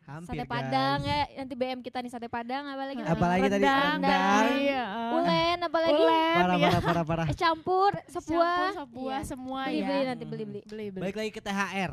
hampir 0.04 0.40
Sate 0.40 0.48
padang 0.48 0.98
guys. 0.98 1.28
ya, 1.28 1.36
nanti 1.36 1.52
BM 1.52 1.80
kita 1.80 2.00
nih 2.00 2.08
sate 2.08 2.28
padang 2.28 2.64
apalagi? 2.66 2.96
Apalagi 2.98 3.44
tadi 3.46 3.60
rendang. 3.60 4.00
Iya. 4.56 4.84
eh. 4.88 5.12
Ulen 5.14 5.58
apalagi 5.62 6.00
Ulen, 6.00 6.32
parah 6.34 6.56
iya. 6.56 6.64
parah 6.66 6.80
parah 6.82 7.04
parah 7.04 7.26
es 7.26 7.36
campur 7.36 7.92
sebuah. 8.08 8.48
Campur 8.48 8.68
sebuah 8.80 9.18
Iya. 9.18 9.28
semua 9.28 9.60
Beli 9.62 9.76
ya. 9.76 9.84
beli 9.86 10.02
nanti 10.06 10.24
beli 10.24 10.44
beli. 10.44 10.60
Beli 10.64 10.86
beli. 10.90 11.00
balik 11.04 11.16
lagi 11.18 11.30
ke 11.30 11.42
THR 11.42 11.92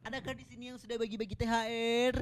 adakah 0.00 0.32
di 0.32 0.44
sini 0.46 0.64
yang 0.66 0.80
sudah 0.80 0.96
bagi-bagi 0.96 1.36
THR 1.36 2.14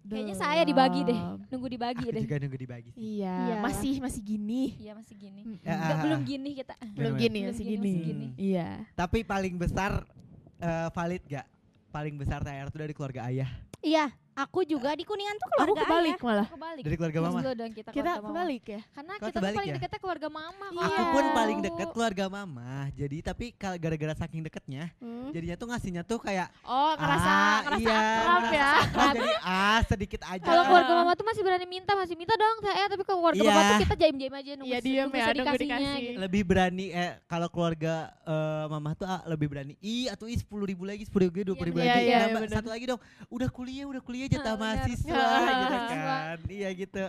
Kayaknya 0.00 0.36
saya 0.36 0.62
dibagi 0.64 1.00
deh. 1.04 1.20
Nunggu 1.48 1.68
dibagi 1.68 2.04
Aku 2.08 2.14
deh. 2.16 2.22
juga 2.24 2.36
nunggu 2.40 2.58
dibagi 2.58 2.88
sih. 2.90 3.20
Iya, 3.20 3.36
Iya. 3.36 3.56
masih 3.60 3.94
masih 4.00 4.22
gini. 4.22 4.62
Iya 4.76 4.92
masih 4.96 5.14
gini. 5.14 5.40
Mm-mm. 5.44 5.60
Ya, 5.60 5.72
Enggak, 5.76 5.92
ah, 5.92 6.00
belum 6.02 6.20
ah. 6.20 6.26
gini 6.26 6.50
kita. 6.54 6.74
Belum 6.96 7.12
gini, 7.14 7.38
Belum 7.40 7.50
masih 7.52 7.64
gini, 7.64 7.74
gini. 7.76 7.90
masih 7.92 8.02
gini. 8.06 8.26
Iya. 8.40 8.68
Tapi 8.94 9.18
paling 9.22 9.54
besar 9.56 9.92
eh, 10.56 10.88
valid 10.90 11.22
gak? 11.24 11.46
Paling 11.90 12.14
besar 12.16 12.40
THR 12.40 12.68
tuh 12.70 12.80
dari 12.80 12.94
keluarga 12.94 13.26
ayah. 13.26 13.50
Iya, 13.80 14.12
aku 14.40 14.60
juga 14.64 14.90
di 14.92 15.02
Kuningan 15.02 15.34
tuh 15.34 15.46
Aku 15.46 15.52
keluarga 15.52 15.82
kebalik 15.82 16.12
ayah. 16.12 16.24
malah. 16.24 16.46
Kebalik. 16.48 16.82
Dari 16.82 16.96
keluarga 16.96 17.18
mama. 17.20 17.38
dong 17.52 17.72
kita, 17.72 17.88
Kita 17.88 17.92
keluarga 17.92 18.16
mama. 18.16 18.28
kebalik 18.30 18.62
ya. 18.64 18.80
Karena 18.90 19.12
Kau 19.12 19.26
kita 19.26 19.38
tuh 19.38 19.44
paling 19.50 19.60
ya? 19.60 19.74
deketnya 19.76 20.00
keluarga 20.00 20.28
mama. 20.30 20.66
Iya. 20.70 20.86
Aku 20.86 21.02
pun 21.10 21.24
paling 21.30 21.56
Tahu. 21.56 21.66
deket 21.66 21.88
keluarga 21.90 22.24
mama. 22.26 22.68
Jadi 22.92 23.16
tapi 23.20 23.46
kalau 23.52 23.76
gara-gara 23.76 24.14
saking 24.16 24.40
deketnya, 24.42 24.84
Hmm. 24.96 25.28
jadinya 25.30 25.56
tuh 25.56 25.66
ngasihnya 25.66 26.02
tuh 26.02 26.18
kayak 26.18 26.48
Oh, 26.62 26.92
ngerasa 26.94 27.28
ah, 27.28 27.58
ngerasa 27.62 27.80
iya, 27.80 27.98
akrab 28.00 28.40
ngerasa 28.40 28.56
ya. 28.56 28.70
akrab, 28.80 29.12
jadi 29.12 29.30
ah 29.42 29.80
sedikit 29.84 30.20
aja. 30.24 30.42
Kalau 30.42 30.62
keluarga 30.64 30.92
mama 30.94 31.12
tuh 31.12 31.26
masih 31.26 31.42
berani 31.42 31.66
minta, 31.66 31.92
masih 31.92 32.14
minta 32.14 32.34
dong 32.34 32.56
saya, 32.60 32.84
tapi 32.86 33.02
kalau 33.02 33.18
keluarga 33.20 33.38
Iya. 33.38 33.50
papa 33.50 33.62
tuh 33.66 33.78
kita 33.82 33.94
jaim-jaim 33.96 34.32
aja 34.32 34.50
nunggu 34.54 34.66
Iya, 34.66 34.78
se- 34.78 34.84
diem 34.84 35.00
nunggu 35.00 35.10
ya, 35.10 35.20
nunggu 35.20 35.30
sedikasihnya 35.30 35.76
dikasih. 35.76 36.00
gitu. 36.02 36.18
lebih 36.20 36.42
berani 36.44 36.86
eh 36.90 37.10
kalau 37.24 37.48
keluarga 37.48 37.94
eh, 38.22 38.64
mama 38.68 38.90
tuh 38.92 39.06
ah, 39.06 39.20
lebih 39.26 39.46
berani 39.48 39.74
ih 39.80 40.06
atau 40.06 40.24
ih 40.24 40.36
sepuluh 40.36 40.64
ribu 40.64 40.82
lagi 40.82 41.02
sepuluh 41.02 41.26
ribu 41.26 41.42
dua 41.44 41.54
puluh 41.54 41.68
ribu 41.68 41.78
Iya, 41.78 41.86
lagi 41.88 42.00
iya, 42.04 42.18
iya, 42.22 42.48
satu 42.50 42.68
lagi 42.68 42.84
dong 42.86 43.00
udah 43.28 43.48
kuliah 43.48 43.84
udah 43.84 44.00
kuliah 44.00 44.28
jatah 44.30 44.48
Ah, 44.48 44.58
mahasiswa 44.58 45.24
gitu 45.52 45.76
kan 45.90 46.38
iya 46.48 46.68
gitu 46.72 47.04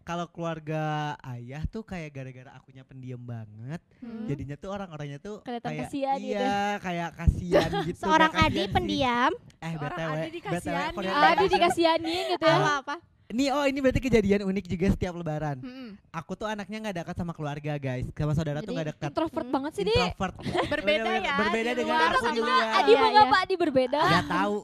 kalau 0.00 0.28
keluarga 0.28 0.82
ayah 1.30 1.64
tuh 1.64 1.80
kayak 1.80 2.12
gara-gara 2.12 2.52
akunya 2.52 2.82
pendiam 2.82 3.16
banget 3.18 3.80
Hmm. 3.98 4.28
jadinya 4.28 4.52
tuh 4.54 4.68
orang-orangnya 4.68 5.16
tuh 5.16 5.40
Kelihatan 5.40 5.64
kayak 5.66 5.88
kasihan 5.88 6.18
gitu. 6.18 6.36
iya 6.36 6.60
kayak 6.76 7.10
kasihan 7.14 7.70
gitu 7.88 7.98
Seorang 7.98 8.32
Adi 8.34 8.62
pendiam. 8.68 9.32
eh 9.58 9.72
Seorang 9.72 9.96
btw 9.96 10.04
Adi 10.04 10.20
btw 10.20 10.36
dikasihani. 10.36 11.08
Ah, 11.08 11.32
dia 11.34 11.48
dikasihanin 11.48 12.24
gitu 12.30 12.44
ya. 12.44 12.56
Apa-apa? 12.58 12.96
Ini 13.24 13.44
oh 13.48 13.64
ini 13.64 13.80
berarti 13.80 13.98
kejadian 13.98 14.44
unik 14.44 14.64
juga 14.68 14.86
setiap 14.92 15.16
lebaran. 15.16 15.56
Mm-mm. 15.56 15.96
Aku 16.12 16.36
tuh 16.36 16.44
anaknya 16.44 16.76
nggak 16.78 16.96
dekat 17.00 17.16
sama 17.16 17.32
keluarga 17.32 17.72
guys, 17.78 18.04
sama 18.12 18.36
saudara 18.36 18.60
tuh 18.60 18.68
Jadi 18.68 18.74
nggak 18.76 18.88
dekat. 18.92 19.08
introvert 19.08 19.40
Hmm. 19.42 19.54
banget 19.56 19.72
sih, 19.72 19.82
Di. 19.82 19.92
Introvert. 19.96 20.34
Berbeda 20.68 21.10
ya. 21.16 21.34
Berbeda 21.40 21.70
di 21.72 21.78
dengan 21.80 21.96
aku 22.04 22.18
sama- 22.20 22.36
luar. 22.36 22.64
Adi 22.76 22.84
Iya, 22.86 23.00
mau 23.00 23.08
iya. 23.08 23.16
ngapa? 23.16 23.36
Adi 23.40 23.54
berbeda. 23.56 24.00
Gak 24.04 24.26
tahu. 24.28 24.58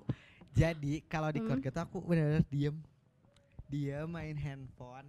Jadi 0.50 1.04
kalau 1.04 1.28
di 1.28 1.38
Hmm. 1.38 1.46
keluarga 1.48 1.68
tuh 1.70 1.82
aku 1.82 1.96
benar-benar 2.00 2.44
diem. 2.46 2.76
Dia 3.66 4.02
main 4.04 4.34
handphone 4.34 5.06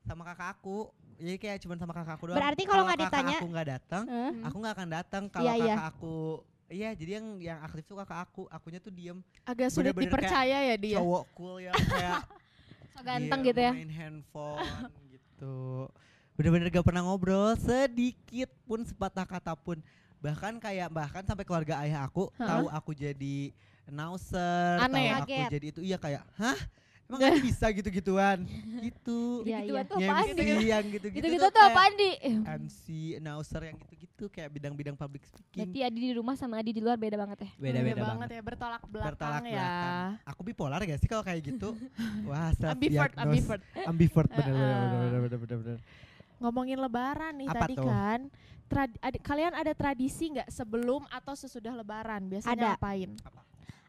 sama 0.00 0.22
kakak 0.24 0.54
aku. 0.54 0.86
Jadi 1.14 1.36
kayak 1.36 1.58
cuman 1.60 1.76
sama 1.76 1.92
kakak 1.92 2.14
aku 2.14 2.24
doang. 2.26 2.38
Berarti 2.38 2.62
kalau 2.64 2.82
nggak 2.84 3.00
ditanya- 3.00 3.38
aku 3.38 3.46
nggak 3.48 3.68
datang, 3.68 4.02
Hmm. 4.04 4.42
aku 4.42 4.56
nggak 4.56 4.74
akan 4.74 4.88
datang 4.92 5.22
kalau 5.28 5.46
Iya, 5.46 5.54
iya. 5.56 5.74
kakak 5.74 5.88
aku 5.92 6.18
Iya, 6.64 6.90
jadi 6.90 7.10
yang 7.20 7.26
yang 7.38 7.58
aktif 7.60 7.84
tuh 7.84 7.94
kakak 7.94 8.24
aku, 8.24 8.48
akunya 8.48 8.80
tuh 8.80 8.88
diem, 8.88 9.20
Agak 9.44 9.68
sulit 9.68 9.92
Bener-bener 9.92 10.16
dipercaya 10.16 10.58
ya 10.64 10.74
dia. 10.74 10.96
cowok 10.96 11.24
cool 11.30 11.56
yang 11.60 11.76
kayak 11.76 12.24
So 12.96 13.04
ganteng 13.04 13.40
gitu 13.44 13.60
ya. 13.60 13.70
main 13.70 13.92
handphone 13.92 14.64
gitu 15.12 15.92
bener-bener 16.34 16.72
gak 16.72 16.82
pernah 16.82 17.04
ngobrol 17.04 17.52
sedikit 17.54 18.48
pun 18.64 18.80
sepatah 18.80 19.22
kata 19.22 19.52
pun 19.54 19.78
bahkan 20.18 20.56
kayak 20.56 20.88
bahkan 20.88 21.22
sampai 21.22 21.44
keluarga 21.44 21.78
ayah 21.78 22.00
aku 22.02 22.32
Hah? 22.34 22.48
tahu 22.48 22.64
aku 22.72 22.90
jadi 22.92 23.52
announcer 23.86 24.78
Aneh. 24.78 24.90
tahu 25.06 25.18
aku 25.18 25.28
Kaget. 25.28 25.48
jadi 25.50 25.66
itu 25.68 25.80
iya 25.80 25.96
kayak 25.96 26.22
hah 26.34 26.58
emang 27.04 27.20
Adi 27.22 27.40
bisa 27.42 27.66
gitu-gituan 27.68 28.38
gitu 28.80 29.44
Iya, 29.44 29.60
Gitu-gituan 29.60 29.76
iya. 29.78 29.84
tuh 29.86 29.98
yang 29.98 30.10
apaan? 30.10 30.24
MC 30.26 30.38
yang 30.64 30.84
gitu-gitu 30.88 31.16
Gitu-gitu 31.20 31.44
tuh 31.44 31.52
kayak 31.54 31.70
apaan, 31.70 31.92
Di? 31.94 32.10
MC 32.56 32.84
announcer 33.14 33.60
yang 33.62 33.76
gitu-gitu 33.76 34.02
kayak 34.26 34.48
bidang-bidang 34.50 34.94
public 34.94 35.22
speaking 35.22 35.58
Berarti 35.60 35.78
Adi 35.82 35.98
di 36.00 36.12
rumah 36.12 36.32
sama 36.32 36.54
Adi 36.56 36.70
di 36.70 36.80
luar 36.80 36.96
beda 36.96 37.14
banget 37.14 37.38
ya. 37.40 37.50
beda-beda 37.56 37.92
Beda 37.94 38.04
banget 38.08 38.28
ya, 38.30 38.40
bertolak 38.40 38.82
belakang 38.84 39.08
bertolak 39.10 39.42
ya. 39.42 39.52
belakang 39.52 40.08
aku 40.24 40.40
bipolar 40.42 40.80
gak 40.80 40.96
sih 40.96 41.06
kalau 41.06 41.22
kayak 41.22 41.40
gitu 41.44 41.68
wah 42.28 42.48
self 42.52 42.72
Ambivert, 42.72 43.12
ambivert. 43.14 43.62
ambivert 43.84 44.30
bener 44.30 44.48
bener 44.50 44.64
bener 44.64 44.88
bener 44.88 45.20
bener 45.20 45.38
bener 45.38 45.58
bener 45.60 45.78
Ngomongin 46.34 46.76
lebaran 46.78 47.32
nih 47.34 47.46
Apa 47.46 47.60
tadi 47.62 47.74
tuh? 47.74 47.86
kan. 47.86 48.20
Trad- 48.66 48.98
ada- 48.98 49.22
kalian 49.22 49.54
ada 49.54 49.72
tradisi 49.72 50.28
nggak 50.30 50.50
sebelum 50.50 51.06
atau 51.08 51.32
sesudah 51.32 51.72
lebaran? 51.72 52.26
Biasanya 52.26 52.52
Ada. 52.52 52.68
ngapain? 52.74 53.10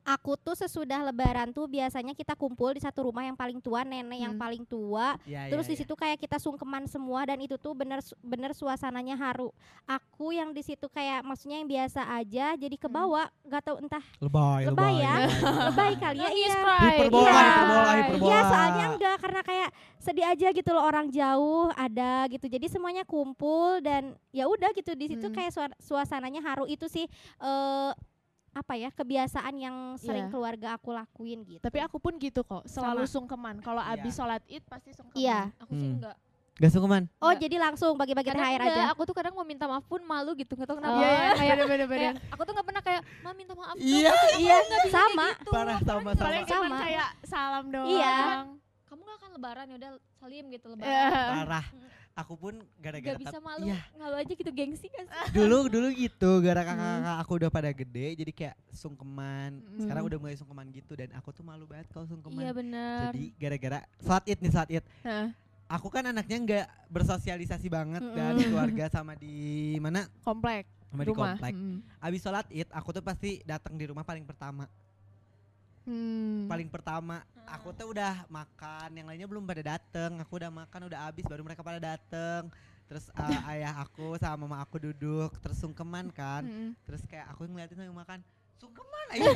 Aku 0.05 0.37
tuh 0.37 0.53
sesudah 0.53 1.01
lebaran 1.01 1.49
tuh 1.49 1.65
biasanya 1.65 2.13
kita 2.13 2.33
kumpul 2.33 2.71
di 2.71 2.79
satu 2.79 3.09
rumah 3.09 3.25
yang 3.25 3.33
paling 3.33 3.57
tua, 3.57 3.81
nenek 3.81 4.21
yang 4.21 4.37
Hmm. 4.37 4.43
paling 4.45 4.61
tua. 4.61 5.17
Ya, 5.25 5.49
Terus 5.49 5.65
ya, 5.65 5.69
di 5.69 5.75
ya. 5.75 5.81
situ 5.81 5.93
kayak 5.93 6.21
kita 6.21 6.37
sungkeman 6.37 6.85
semua 6.85 7.25
dan 7.25 7.41
itu 7.41 7.57
tuh 7.57 7.73
bener 7.73 7.99
bener 8.21 8.53
suasananya 8.53 9.17
haru. 9.17 9.49
Aku 9.83 10.29
yang 10.29 10.53
di 10.53 10.61
situ 10.61 10.85
kayak 10.87 11.25
maksudnya 11.25 11.57
yang 11.57 11.65
biasa 11.65 12.05
aja 12.13 12.53
jadi 12.53 12.77
kebawa, 12.77 13.33
gak 13.43 13.65
tahu 13.65 13.81
entah 13.81 14.05
lebay 14.19 14.69
Lebay 14.69 14.93
ya? 14.95 15.15
lebay 15.65 15.93
kali 15.97 16.19
ya 16.19 16.29
iya. 16.37 16.53
Hiperbola, 16.53 17.33
Iya. 17.33 18.05
Iya 18.15 18.39
soalnya 18.45 18.85
enggak 18.93 19.15
karena 19.17 19.41
kayak 19.41 19.69
sedih 19.97 20.25
aja 20.27 20.47
gitu 20.51 20.69
loh 20.69 20.85
orang 20.85 21.09
jauh 21.09 21.73
ada 21.73 22.29
gitu. 22.29 22.45
Jadi 22.45 22.69
semuanya 22.69 23.01
kumpul 23.03 23.81
dan 23.81 24.13
ya 24.29 24.45
udah 24.45 24.69
gitu 24.71 24.93
di 24.93 25.09
situ 25.09 25.25
Hmm. 25.25 25.33
kayak 25.33 25.49
sua- 25.49 25.77
suasananya 25.77 26.45
haru 26.45 26.69
itu 26.69 26.85
sih 26.85 27.09
eh 27.41 27.91
apa 28.55 28.73
ya 28.73 28.87
kebiasaan 28.89 29.53
yang 29.53 29.75
sering 29.99 30.25
Iya. 30.25 30.31
keluarga 30.31 30.67
aku 30.73 30.89
lakuin 30.89 31.43
gitu. 31.43 31.59
Tapi 31.59 31.77
aku 31.77 31.99
pun 31.99 32.15
gitu 32.15 32.39
kok, 32.41 32.63
selalu 32.65 33.03
Sama. 33.03 33.11
sungkeman. 33.11 33.55
Kalau 33.59 33.83
Iya. 33.83 33.99
abis 33.99 34.13
sholat 34.15 34.41
id 34.47 34.63
pasti 34.63 34.89
sungkeman. 34.89 35.19
Iya. 35.19 35.39
Aku 35.59 35.71
sih 35.71 35.83
Hmm. 35.83 35.95
enggak. 35.99 36.17
Gak 36.55 36.71
sungkeman. 36.71 37.03
Oh 37.19 37.27
Enggak. 37.27 37.41
jadi 37.43 37.55
langsung 37.59 37.91
bagi-bagi 37.93 38.31
THR 38.31 38.63
enggak, 38.63 38.79
aja. 38.79 38.83
aku 38.89 39.03
tuh 39.03 39.11
kadang 39.11 39.35
mau 39.35 39.43
minta 39.43 39.67
maaf 39.67 39.83
pun 39.83 39.99
malu 40.01 40.31
gitu, 40.33 40.55
enggak 40.55 40.71
tahu 40.71 40.79
kenapa. 40.79 40.95
Oh, 40.95 40.97
Iya, 40.97 41.11
iya, 41.11 41.31
kayak, 41.35 41.55
bener-bener. 41.67 41.99
kayak 42.15 42.31
aku 42.31 42.41
tuh 42.41 42.51
enggak 42.55 42.65
pernah 42.65 42.81
kayak, 42.81 43.01
"Ma 43.19 43.29
minta 43.35 43.53
maaf." 43.53 43.75
dong." 43.75 43.83
Iya. 43.83 44.11
Iya 44.39 44.55
sama. 44.87 45.27
gitu. 45.35 45.51
Parah 45.51 45.79
sama 45.83 46.09
sama. 46.09 46.23
Paling 46.23 46.43
cuma 46.47 46.63
Sama. 46.63 46.77
kayak 46.79 47.09
salam 47.23 47.65
doang. 47.67 47.87
Iya. 47.91 48.15
Kamu 48.85 49.01
enggak 49.01 49.17
akan 49.17 49.29
lebaran 49.33 49.65
ya 49.65 49.75
udah 49.75 49.91
salim 50.15 50.45
gitu 50.49 50.65
lebaran. 50.69 50.89
Iya. 50.89 51.09
Parah. 51.41 51.65
Aku 52.15 52.39
pun 52.39 52.55
gara-gara 52.79 53.11
Gak 53.11 53.27
bisa 53.27 53.39
malu, 53.43 53.67
Iya. 53.67 53.75
malu 53.99 54.15
aja 54.15 54.31
gitu 54.31 54.47
gengsi 54.47 54.87
kan 54.87 55.03
sih. 55.03 55.35
dulu 55.35 55.67
dulu 55.67 55.91
gitu 55.91 56.39
gara 56.39 56.63
kakak-kakak 56.63 57.17
aku 57.19 57.31
udah 57.35 57.49
pada 57.51 57.69
gede 57.75 58.07
jadi 58.15 58.31
kayak 58.31 58.55
sungkeman. 58.71 59.51
Mm. 59.59 59.79
Sekarang 59.83 60.03
udah 60.07 60.17
mulai 60.21 60.35
sungkeman 60.39 60.71
gitu 60.71 60.95
dan 60.95 61.11
aku 61.11 61.35
tuh 61.35 61.43
malu 61.43 61.67
banget 61.67 61.91
kalau 61.91 62.07
sungkeman. 62.07 62.39
Iya 62.39 62.51
benar. 62.55 63.11
Jadi 63.11 63.23
gara-gara 63.35 63.79
saat 63.99 64.23
id 64.25 64.39
nih 64.39 64.53
saat 64.53 64.69
id. 64.71 64.85
Hah. 65.03 65.27
Aku 65.65 65.89
kan 65.89 66.05
anaknya 66.05 66.37
nggak 66.39 66.67
bersosialisasi 66.87 67.67
banget 67.67 67.99
dan 68.13 68.31
Mm-mm. 68.31 68.39
di 68.39 68.43
keluarga 68.47 68.85
sama 68.87 69.17
di 69.17 69.35
mana 69.81 70.05
Komplek, 70.21 70.69
sama 70.87 71.01
di 71.03 71.11
komplek. 71.11 71.51
Mm. 71.51 71.81
Abis 71.99 72.21
sholat 72.21 72.45
id 72.47 72.69
aku 72.71 72.93
tuh 72.93 73.03
pasti 73.03 73.41
datang 73.43 73.75
di 73.75 73.89
rumah 73.89 74.05
paling 74.05 74.23
pertama. 74.23 74.69
Hmm. 75.85 76.45
paling 76.45 76.65
pertama 76.65 77.21
aku 77.45 77.69
tuh 77.71 77.87
udah 77.87 78.25
makan 78.27 78.89
yang 78.91 79.05
lainnya 79.05 79.25
belum 79.25 79.43
pada 79.43 79.61
dateng 79.63 80.17
aku 80.17 80.33
udah 80.35 80.49
makan 80.49 80.81
udah 80.83 80.99
habis 81.03 81.21
baru 81.23 81.41
mereka 81.41 81.61
pada 81.61 81.77
dateng 81.77 82.49
terus 82.85 83.05
uh, 83.11 83.21
ayah 83.53 83.77
aku 83.79 84.17
sama 84.17 84.45
mama 84.45 84.57
aku 84.59 84.77
duduk 84.79 85.29
terus 85.39 85.55
sungkeman 85.55 86.09
kan 86.09 86.41
Mm. 86.41 86.73
terus 86.83 87.01
kayak 87.03 87.29
aku 87.29 87.45
ngeliatin 87.45 87.77
sambil 87.77 87.93
makan 87.95 88.19
sungkeman 88.55 89.05
aja 89.11 89.29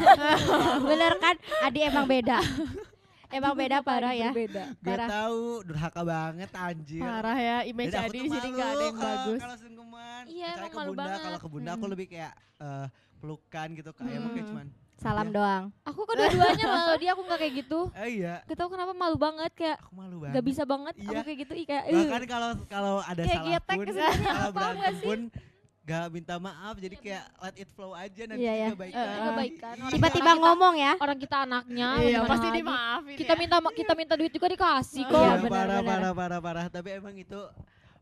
Bener 0.89 1.13
kan? 1.17 1.35
Adi 1.62 1.79
emang 1.83 2.07
beda. 2.07 2.41
emang 3.38 3.53
beda 3.53 3.77
parah 3.79 4.09
ya. 4.12 4.31
Beda. 4.31 4.73
gak 4.75 4.89
Parah. 4.89 5.05
tahu 5.07 5.41
durhaka 5.62 6.01
banget 6.01 6.49
anjir 6.51 6.97
Parah 6.99 7.38
ya, 7.38 7.57
image 7.63 7.93
aku 7.93 8.09
Adi 8.09 8.19
di 8.19 8.29
sini 8.31 8.47
nggak 8.49 8.69
ada 8.71 8.81
yang 8.81 8.95
kalau- 8.95 9.05
bagus. 9.21 9.39
kalau 9.39 9.57
sungkeman 9.59 10.23
Iya, 10.25 10.49
emang 10.55 10.71
ke 10.71 10.81
bunda 10.83 11.13
kalau 11.19 11.38
ke 11.38 11.47
bunda 11.47 11.71
aku 11.73 11.85
Mm. 11.85 11.93
lebih 11.93 12.07
kayak 12.07 12.33
eh, 12.57 12.88
pelukan 13.19 13.67
gitu 13.71 13.89
kayak 13.93 14.13
emang 14.15 14.31
kayak 14.31 14.41
Mm. 14.41 14.51
cuman 14.51 14.67
Salam 14.99 15.25
Iya. 15.25 15.33
doang. 15.33 15.63
Aku 15.85 16.01
kedua-duanya 16.03 16.65
malu 16.75 16.93
dia 16.95 17.12
aku 17.12 17.21
nggak 17.23 17.39
kayak 17.39 17.53
gitu. 17.57 17.79
eh 17.95 18.09
iya 18.17 18.43
Gak 18.43 18.57
tau 18.57 18.67
kenapa 18.67 18.91
malu 18.91 19.15
banget 19.15 19.51
kayak 19.53 19.77
aku 19.79 19.91
malu 19.93 20.15
banget 20.19 20.35
gak 20.35 20.45
bisa 20.45 20.63
banget 20.63 20.93
Iya. 20.93 21.07
aku 21.09 21.21
kayak 21.23 21.39
gitu 21.39 21.53
ih, 21.53 21.65
kayak 21.65 21.83
bahkan 21.88 22.23
kalau 22.25 22.49
kalau 22.67 22.95
ada 23.01 23.21
Kayak 23.21 23.39
salah 23.39 23.62
pun 23.62 23.85
kalau 23.88 24.51
berantem 24.51 24.93
sih? 24.93 25.07
pun 25.07 25.19
gak 25.81 26.05
minta 26.12 26.35
maaf 26.38 26.75
jadi 26.77 26.95
kayak 26.95 27.23
let 27.39 27.55
it 27.57 27.69
flow 27.71 27.91
aja 27.93 28.21
nanti 28.23 28.43
Iya, 28.43 28.53
iya. 28.53 28.67
kebaikan. 28.69 29.05
Orang 29.79 29.89
Tiba-tiba 29.89 30.21
kita- 30.27 30.41
ngomong 30.43 30.75
ya. 30.75 30.93
orang 30.97 31.17
kita 31.17 31.38
anaknya 31.41 31.88
Iya, 31.97 32.19
pasti 32.25 32.45
lagi. 32.45 32.57
dimaafin. 32.57 33.15
Kita 33.17 33.33
ya. 33.33 33.39
minta 33.39 33.55
kita 33.71 33.93
minta 33.95 34.13
duit 34.13 34.31
juga 34.31 34.47
dikasih 34.49 35.03
Oh, 35.03 35.09
kok. 35.09 35.17
Iya, 35.17 35.31
parah, 35.31 35.39
benar, 35.39 35.49
parah, 35.49 35.79
benar. 35.79 35.81
parah 35.81 36.12
parah 36.13 36.39
parah 36.43 36.65
tapi 36.67 36.89
emang 36.93 37.15
itu 37.15 37.39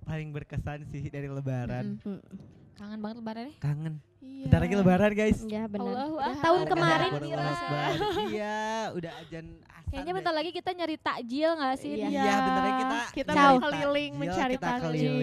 paling 0.01 0.29
berkesan 0.31 0.81
sih 0.85 1.05
dari 1.05 1.27
lebaran 1.27 2.01
Mm. 2.01 2.21
Kangen 2.73 2.99
banget 2.99 3.15
lebaran 3.17 3.43
ya. 3.43 3.53
kangen 3.59 3.93
Iya. 3.93 4.16
Bentar 4.47 4.63
lagi 4.63 4.75
lebaran 4.75 5.11
guys 5.11 5.39
Ya 5.43 5.67
benar. 5.67 6.07
Tahun 6.39 6.61
kemarin 6.65 7.09
iya 8.31 8.57
udah 8.95 9.11
ajan 9.21 9.45
asan 9.69 9.91
Kayaknya 9.91 10.13
bentar 10.15 10.33
lagi 10.33 10.51
kita 10.51 10.69
nyari 10.71 10.95
takjil 10.97 11.49
gak 11.53 11.75
sih? 11.75 11.91
Iya. 11.93 12.07
Iya, 12.07 12.33
bentar 12.37 12.63
lagi 12.63 12.75
kita 12.77 12.97
kita 13.13 13.31
keliling 13.59 14.11
Takjil, 14.13 14.13
mencari 14.17 14.53
kita 14.55 14.67
takjil. 14.69 15.13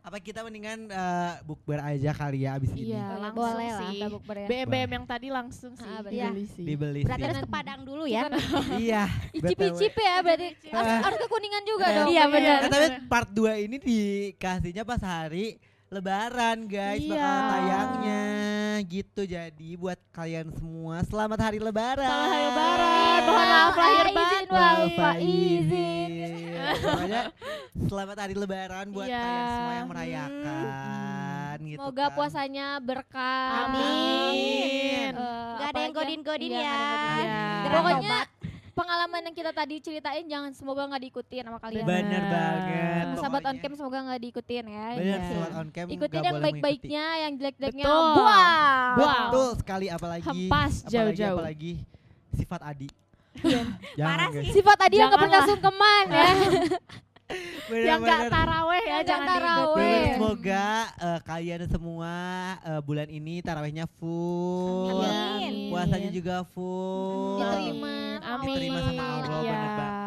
apa 0.00 0.16
kita 0.16 0.40
mendingan 0.40 0.88
eh, 0.88 1.34
bukber 1.44 1.76
aja 1.78 2.10
kali 2.10 2.42
ya 2.42 2.56
abis 2.56 2.72
ini 2.72 2.88
Iya, 2.90 3.04
langsung 3.20 3.36
boleh 3.36 3.68
lah. 3.68 3.78
sih. 3.78 3.92
Kita 3.94 4.06
bukber 4.08 4.34
ya. 4.34 4.46
BM-BM 4.48 4.90
yang 4.90 5.04
tadi 5.04 5.28
langsung 5.28 5.72
sih 5.76 5.84
Ah, 5.86 6.00
dibeli 6.02 6.44
sih. 6.48 6.64
dibeli 6.64 7.00
Berarti 7.04 7.22
harus 7.22 7.38
ke 7.38 7.48
Padang 7.52 7.80
dulu 7.84 8.04
ya. 8.08 8.22
iya 8.80 9.04
Icip-icip 9.36 9.92
ya 9.92 10.14
berarti 10.18 10.48
harus, 10.66 10.88
Ah. 10.88 11.00
harus 11.04 11.18
ke 11.20 11.28
kuningan 11.28 11.62
juga 11.62 11.84
Eh, 11.84 11.94
dong. 11.94 12.06
Iya, 12.08 12.22
benar. 12.26 12.58
Eh, 12.58 12.70
tapi 12.72 12.86
part 13.06 13.28
2 13.28 13.60
ini 13.60 13.76
dikasihnya 13.76 14.82
pas 14.82 14.98
hari 14.98 15.60
lebaran 15.90 16.70
guys 16.70 17.02
Iya. 17.02 17.18
bakal 17.18 17.50
tayangnya 17.50 18.22
gitu 18.86 19.22
jadi 19.26 19.70
buat 19.74 19.98
kalian 20.10 20.54
semua 20.54 21.02
selamat 21.02 21.38
hari 21.42 21.58
lebaran. 21.58 22.06
Selamat 22.06 22.30
hari 22.30 22.44
lebaran. 22.46 23.20
Mohon 23.20 23.46
maaf 23.50 23.74
lahir 23.74 24.06
Izin, 24.06 24.14
batin. 24.46 24.94
Pak, 24.94 25.16
izin. 25.18 26.10
Pokoknya 26.80 27.22
selamat 27.82 28.16
hari 28.16 28.34
lebaran 28.34 28.86
buat 28.88 29.04
Iya. 29.04 29.18
kalian 29.18 29.48
semua 29.50 29.74
yang 29.74 29.88
merayakan 29.90 31.56
gitu 31.60 31.78
Semoga 31.82 32.04
kan. 32.06 32.14
puasanya 32.14 32.66
berkah. 32.78 33.50
Amin. 33.66 35.10
Eh, 35.10 35.10
Gak 35.10 35.66
ada 35.66 35.74
yang 35.76 35.90
apalagi 35.90 35.98
godin-godin 35.98 36.50
iya, 36.50 36.62
ya. 36.62 36.70
ada 36.70 36.78
yang 36.78 36.94
godin. 36.94 37.18
Iya. 37.20 37.42
Gerak 37.60 37.74
Pokoknya 37.74 37.98
tobat. 38.06 38.28
Pengalaman 38.80 39.20
yang 39.22 39.36
kita 39.36 39.52
tadi 39.52 39.74
ceritain 39.78 40.24
jangan 40.24 40.50
semoga 40.50 40.82
nggak 40.86 41.02
diikutin 41.02 41.42
sama 41.44 41.58
kalian. 41.58 41.84
Bener 41.84 42.22
banget. 42.24 43.04
Sama 43.04 43.18
Sahabat 43.20 43.42
on 43.44 43.56
cam 43.58 43.72
semoga 43.74 43.98
nggak 44.02 44.20
diikutin 44.20 44.64
ya. 44.64 44.86
Bener, 44.90 45.04
Iya. 45.04 45.18
sahabat 45.22 45.52
on 45.54 45.66
cam 45.70 45.86
Ikutin 45.86 46.20
yang 46.22 46.38
baik-baiknya, 46.40 47.04
yang 47.20 47.32
jelek-jeleknya 47.36 47.84
Betul. 47.84 48.08
buang. 48.16 48.94
Wow. 48.96 49.04
Betul 49.28 49.48
sekali 49.58 49.86
apalagi 49.86 50.24
Hempas 50.26 50.72
apalagi, 50.80 50.92
jauh-jauh. 50.92 51.38
apalagi 51.38 51.72
sifat 52.32 52.60
Adi. 52.64 52.88
Iya. 53.40 53.62
Jangan, 53.94 54.10
Parah 54.10 54.28
sih. 54.34 54.50
Sifat 54.50 54.76
tadi 54.76 54.94
yang 54.98 55.08
nggak 55.08 55.22
pernah 55.22 55.40
sungkeman 55.46 56.04
ya. 56.10 56.28
Yang 57.70 58.00
gak 58.02 58.20
taraweh 58.28 58.82
ya, 58.82 58.98
Yang 58.98 59.06
jangan 59.06 59.26
taraweh. 59.30 59.78
Bener, 59.78 60.14
semoga 60.18 60.66
eh, 60.98 61.18
kalian 61.22 61.60
semua 61.70 62.14
eh, 62.66 62.80
bulan 62.82 63.08
ini 63.08 63.34
tarawehnya 63.40 63.86
full. 63.96 65.00
Amin. 65.00 65.70
Puasanya 65.70 66.10
juga 66.10 66.36
full. 66.50 67.38
Diterima. 67.38 67.96
Amin. 68.20 68.46
Diterima 68.50 68.78
sama 68.82 69.04
Allah 69.06 69.40
Iya. 69.40 69.52
bener 69.52 69.70
banget. 69.78 69.99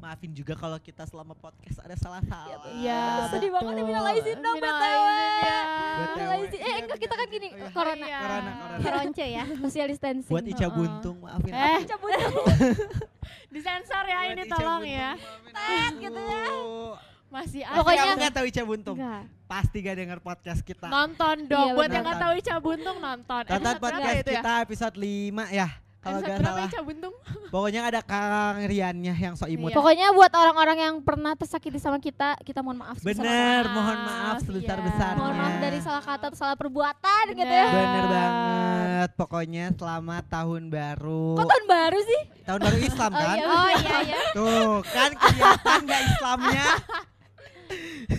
Maafin 0.00 0.32
juga 0.32 0.52
kalau 0.54 0.76
kita 0.76 1.04
selama 1.04 1.32
podcast 1.32 1.76
ada 1.78 1.92
salah-salah. 1.92 2.72
Iya, 2.72 3.28
Sedih 3.28 3.50
banget 3.50 3.72
nih, 3.72 3.84
minal 3.84 4.04
aizin 4.08 4.38
dong, 4.38 4.56
BTW. 4.56 4.64
ya. 4.64 5.60
BTW. 5.94 6.16
Minal 6.16 6.30
aizin. 6.34 6.58
Eh 6.58 6.74
enggak 6.80 6.98
kita 6.98 7.14
kan 7.14 7.26
gini, 7.28 7.48
Oh, 7.48 7.56
iya. 7.58 7.68
corona. 7.70 8.06
Iya. 8.06 8.18
Corona, 8.18 8.50
corona. 8.80 9.12
Ya. 9.20 9.44
Social 9.60 9.88
distancing. 9.88 10.32
Buat 10.32 10.44
Ica. 10.46 10.66
Buntung, 10.66 11.16
maafin 11.20 11.52
Eh, 11.52 11.60
aku. 11.76 11.84
cabut. 11.86 12.10
disensor 13.54 14.04
ya 14.04 14.18
Buat 14.18 14.30
ini 14.30 14.42
Ica 14.42 14.50
tolong 14.50 14.80
Buntung, 14.80 14.98
ya. 14.98 15.10
maafin 15.46 15.92
gitu 15.98 16.20
ya. 16.20 16.44
Masih 17.30 17.62
Pasti 17.62 17.78
Pokoknya- 17.78 18.02
kamu 18.02 18.18
gak 18.20 18.34
tahu 18.34 18.46
Ica 18.48 18.62
Buntung. 18.66 18.96
Enggak. 18.98 19.22
Pasti 19.46 19.76
gak 19.80 19.96
denger 19.96 20.18
podcast 20.18 20.60
kita. 20.62 20.86
nonton 20.86 21.36
dong. 21.46 21.68
Iya, 21.68 21.76
Buat 21.76 21.88
yang 21.90 22.04
nggak 22.04 22.18
tahu 22.18 22.32
Ica 22.34 22.56
Buntung 22.58 22.96
nonton. 22.98 23.42
Episode 23.44 23.60
berapa 23.60 23.82
podcast 23.82 24.16
ya? 24.16 24.32
kita 24.34 24.52
episode 24.62 24.96
5 24.96 25.44
ya. 25.52 25.68
Kalau 26.00 26.18
gak 26.18 26.40
salah. 26.40 26.68
Buntung? 26.80 27.12
Pokoknya 27.50 27.80
ada 27.84 28.00
Kang 28.00 28.56
Riannya 28.58 29.12
yang 29.12 29.34
so 29.34 29.44
imut. 29.44 29.68
Iya. 29.68 29.76
Pokoknya 29.76 30.06
buat 30.10 30.32
orang-orang 30.32 30.78
yang 30.80 30.94
pernah 31.00 31.36
tersakiti 31.36 31.76
sama 31.76 31.98
kita, 31.98 32.40
kita 32.40 32.60
mohon 32.60 32.80
maaf. 32.80 32.96
sebesar- 32.96 33.20
Bener, 33.20 33.62
maaf, 33.62 33.74
mohon 33.74 33.98
maaf 34.00 34.34
iya. 34.34 34.46
sebesar-besarnya. 34.46 35.18
Mohon 35.18 35.36
maaf 35.36 35.54
dari 35.60 35.78
salah 35.78 36.00
kata 36.00 36.24
atau 36.26 36.38
salah 36.38 36.56
perbuatan 36.56 37.24
gitu 37.30 37.44
ya. 37.46 37.68
Bener. 37.68 37.84
Bener 37.84 38.04
banget. 38.08 39.10
Pokoknya 39.14 39.64
selamat 39.72 40.24
tahun 40.26 40.62
baru. 40.68 41.26
Kok 41.36 41.46
tahun 41.46 41.64
baru 41.66 41.98
sih? 42.00 42.20
Tahun 42.42 42.60
baru 42.60 42.78
Islam 42.78 43.10
Oh 43.10 43.20
kan? 43.20 43.36
iya. 43.36 43.44
Oh 43.46 43.68
iya 43.70 43.96
ya. 44.06 44.20
Tuh, 44.32 44.74
kan 44.86 45.10
kelihatan 45.12 45.78
gak 45.84 46.02
Islamnya? 46.06 46.66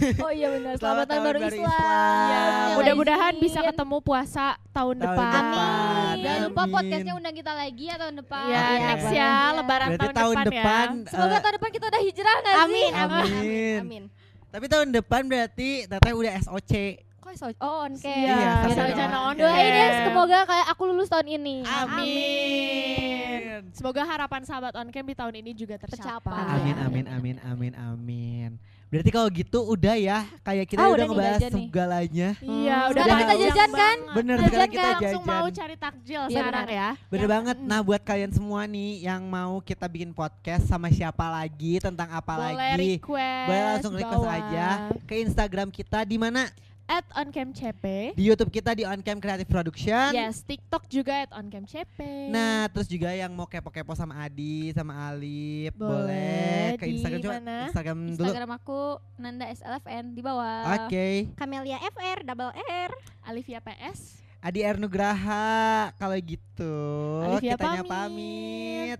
Oh 0.25 0.29
iya 0.29 0.47
benar. 0.49 0.73
Selamat 0.75 0.81
Selamat 0.81 1.05
tahun 1.07 1.21
baru 1.21 1.39
Islam. 1.39 1.61
Islam. 1.61 2.29
Ya, 2.31 2.41
mudah-mudahan 2.73 3.33
bisa 3.37 3.59
ketemu 3.61 3.97
puasa 4.01 4.45
tahun, 4.71 4.95
Tahun 4.97 4.97
depan. 4.97 5.31
depan. 5.31 6.13
Jangan 6.17 6.41
lupa 6.43 6.61
Amin. 6.61 6.73
podcastnya 6.73 7.13
undang 7.13 7.35
kita 7.35 7.53
lagi 7.53 7.83
ya 7.85 7.95
tahun 7.97 8.15
depan. 8.17 8.43
Ya, 8.43 8.61
Oke. 8.61 8.81
next 8.81 9.03
boleh. 9.03 9.15
ya, 9.15 9.31
lebaran 9.53 9.87
Berarti 9.87 10.01
tahun, 10.01 10.15
tahun 10.15 10.35
depan, 10.35 10.51
depan, 10.51 10.87
ya. 10.91 11.11
Semoga 11.11 11.31
eh, 11.31 11.41
tahun 11.41 11.53
depan 11.57 11.69
kita 11.71 11.85
udah 11.87 12.01
hijrah 12.01 12.37
gak 12.37 12.51
sih? 12.51 12.61
Amin, 12.61 12.91
amin, 12.91 12.97
Amin. 12.97 13.31
amin. 13.31 13.79
Amin. 13.81 14.03
tapi 14.51 14.67
tahun 14.67 14.91
depan 14.91 15.23
berarti 15.23 15.87
Teteh 15.87 16.11
udah 16.11 16.31
SOC. 16.43 16.73
Kok 17.21 17.33
so 17.37 17.47
oh 17.61 17.85
on 17.85 17.93
cam. 17.95 18.11
Iya, 18.11 18.67
Iya, 18.67 18.83
rencana 18.83 19.17
on. 19.23 19.33
Doain 19.37 19.71
ya 19.71 19.87
semoga 20.03 20.39
kayak 20.43 20.67
aku 20.67 20.83
lulus 20.89 21.07
tahun 21.07 21.27
ini. 21.31 21.63
Amin. 21.63 23.71
Semoga 23.71 24.03
harapan 24.03 24.41
sahabat 24.43 24.73
on 24.75 24.89
cam 24.89 25.05
di 25.05 25.13
tahun 25.13 25.37
ini 25.39 25.53
juga 25.53 25.77
tercapai. 25.77 26.27
Tercapai. 26.27 26.59
Amin, 26.59 26.75
amin, 26.81 27.05
amin, 27.07 27.35
amin, 27.45 27.73
amin. 27.77 28.51
Berarti 28.91 29.07
kalau 29.09 29.29
gitu 29.31 29.59
udah 29.65 29.95
ya, 29.95 30.27
kayak 30.43 30.67
kita 30.67 30.83
Ah, 30.83 30.91
udah 30.91 31.05
ngebahas 31.07 31.39
nih. 31.39 31.51
segalanya. 31.63 32.29
Iya, 32.37 32.75
Hmm. 32.75 32.91
udah 32.91 33.01
Sekarang 33.01 33.21
kita 33.23 33.35
jajan 33.39 33.69
kan? 33.71 33.97
Bener, 34.11 34.35
Jajan 34.35 34.45
sekarang 34.45 34.67
kita 34.67 34.75
kan? 34.75 34.91
jajan. 34.91 35.01
Langsung 35.07 35.23
mau 35.25 35.47
cari 35.49 35.75
takjil 35.79 36.21
Iya, 36.21 36.27
sekarang 36.29 36.65
benar. 36.67 36.67
ya. 36.75 36.89
Bener 37.07 37.21
Yang- 37.21 37.31
banget. 37.31 37.57
Nah, 37.63 37.79
buat 37.81 38.01
kalian 38.01 38.31
semua 38.31 38.61
nih 38.65 38.91
yang 39.01 39.21
mau 39.23 39.53
kita 39.59 39.85
bikin 39.87 40.11
podcast 40.11 40.63
sama 40.65 40.91
siapa 40.91 41.23
lagi, 41.25 41.79
tentang 41.79 42.11
apa 42.11 42.33
boleh 42.35 42.51
lagi, 42.51 42.99
request. 42.99 43.47
boleh 43.47 43.63
langsung 43.65 43.93
request 43.95 44.19
bawah. 44.21 44.35
aja 44.37 44.67
ke 45.01 45.15
Instagram 45.17 45.67
kita 45.69 46.03
di 46.03 46.17
mana? 46.17 46.51
At 46.91 47.07
oncamcp. 47.15 47.83
Di 48.19 48.23
YouTube 48.27 48.51
kita 48.51 48.75
di 48.75 48.83
Oncam 48.83 49.23
Creative 49.23 49.47
Production. 49.47 50.11
Yes, 50.11 50.43
TikTok 50.43 50.91
juga 50.91 51.23
at 51.23 51.31
oncamcp. 51.31 51.95
Nah, 52.27 52.67
terus 52.67 52.91
juga 52.91 53.15
yang 53.15 53.31
mau 53.31 53.47
kepo-kepo 53.47 53.95
sama 53.95 54.27
Adi, 54.27 54.75
sama 54.75 55.07
Alif, 55.07 55.71
Boleh, 55.79 55.95
boleh, 56.03 56.67
ke 56.75 56.83
di 56.83 56.99
Instagram 56.99 57.21
coba. 57.23 57.33
mana? 57.39 57.57
Instagram 57.71 57.97
dulu. 58.11 58.27
Instagram 58.27 58.51
aku 58.59 58.79
Nanda 59.15 59.47
SLFN 59.47 60.05
di 60.11 60.19
bawah. 60.19 60.83
Oke. 60.83 61.31
Camelia 61.39 61.79
FR 61.79 62.27
double 62.27 62.51
R. 62.59 62.91
Alivia 63.23 63.63
PS. 63.63 64.19
Adi 64.43 64.59
Ernugraha 64.59 65.95
kalau 65.95 66.19
gitu 66.19 66.75
Alivia 67.23 67.55
kitanya 67.55 67.87
pamit. 67.87 68.99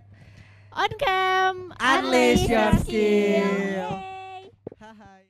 On 0.72 0.92
cam. 0.96 1.56
Unleash 1.76 2.48
your 2.48 2.72
skill. 2.80 4.00
Hai. 4.80 5.21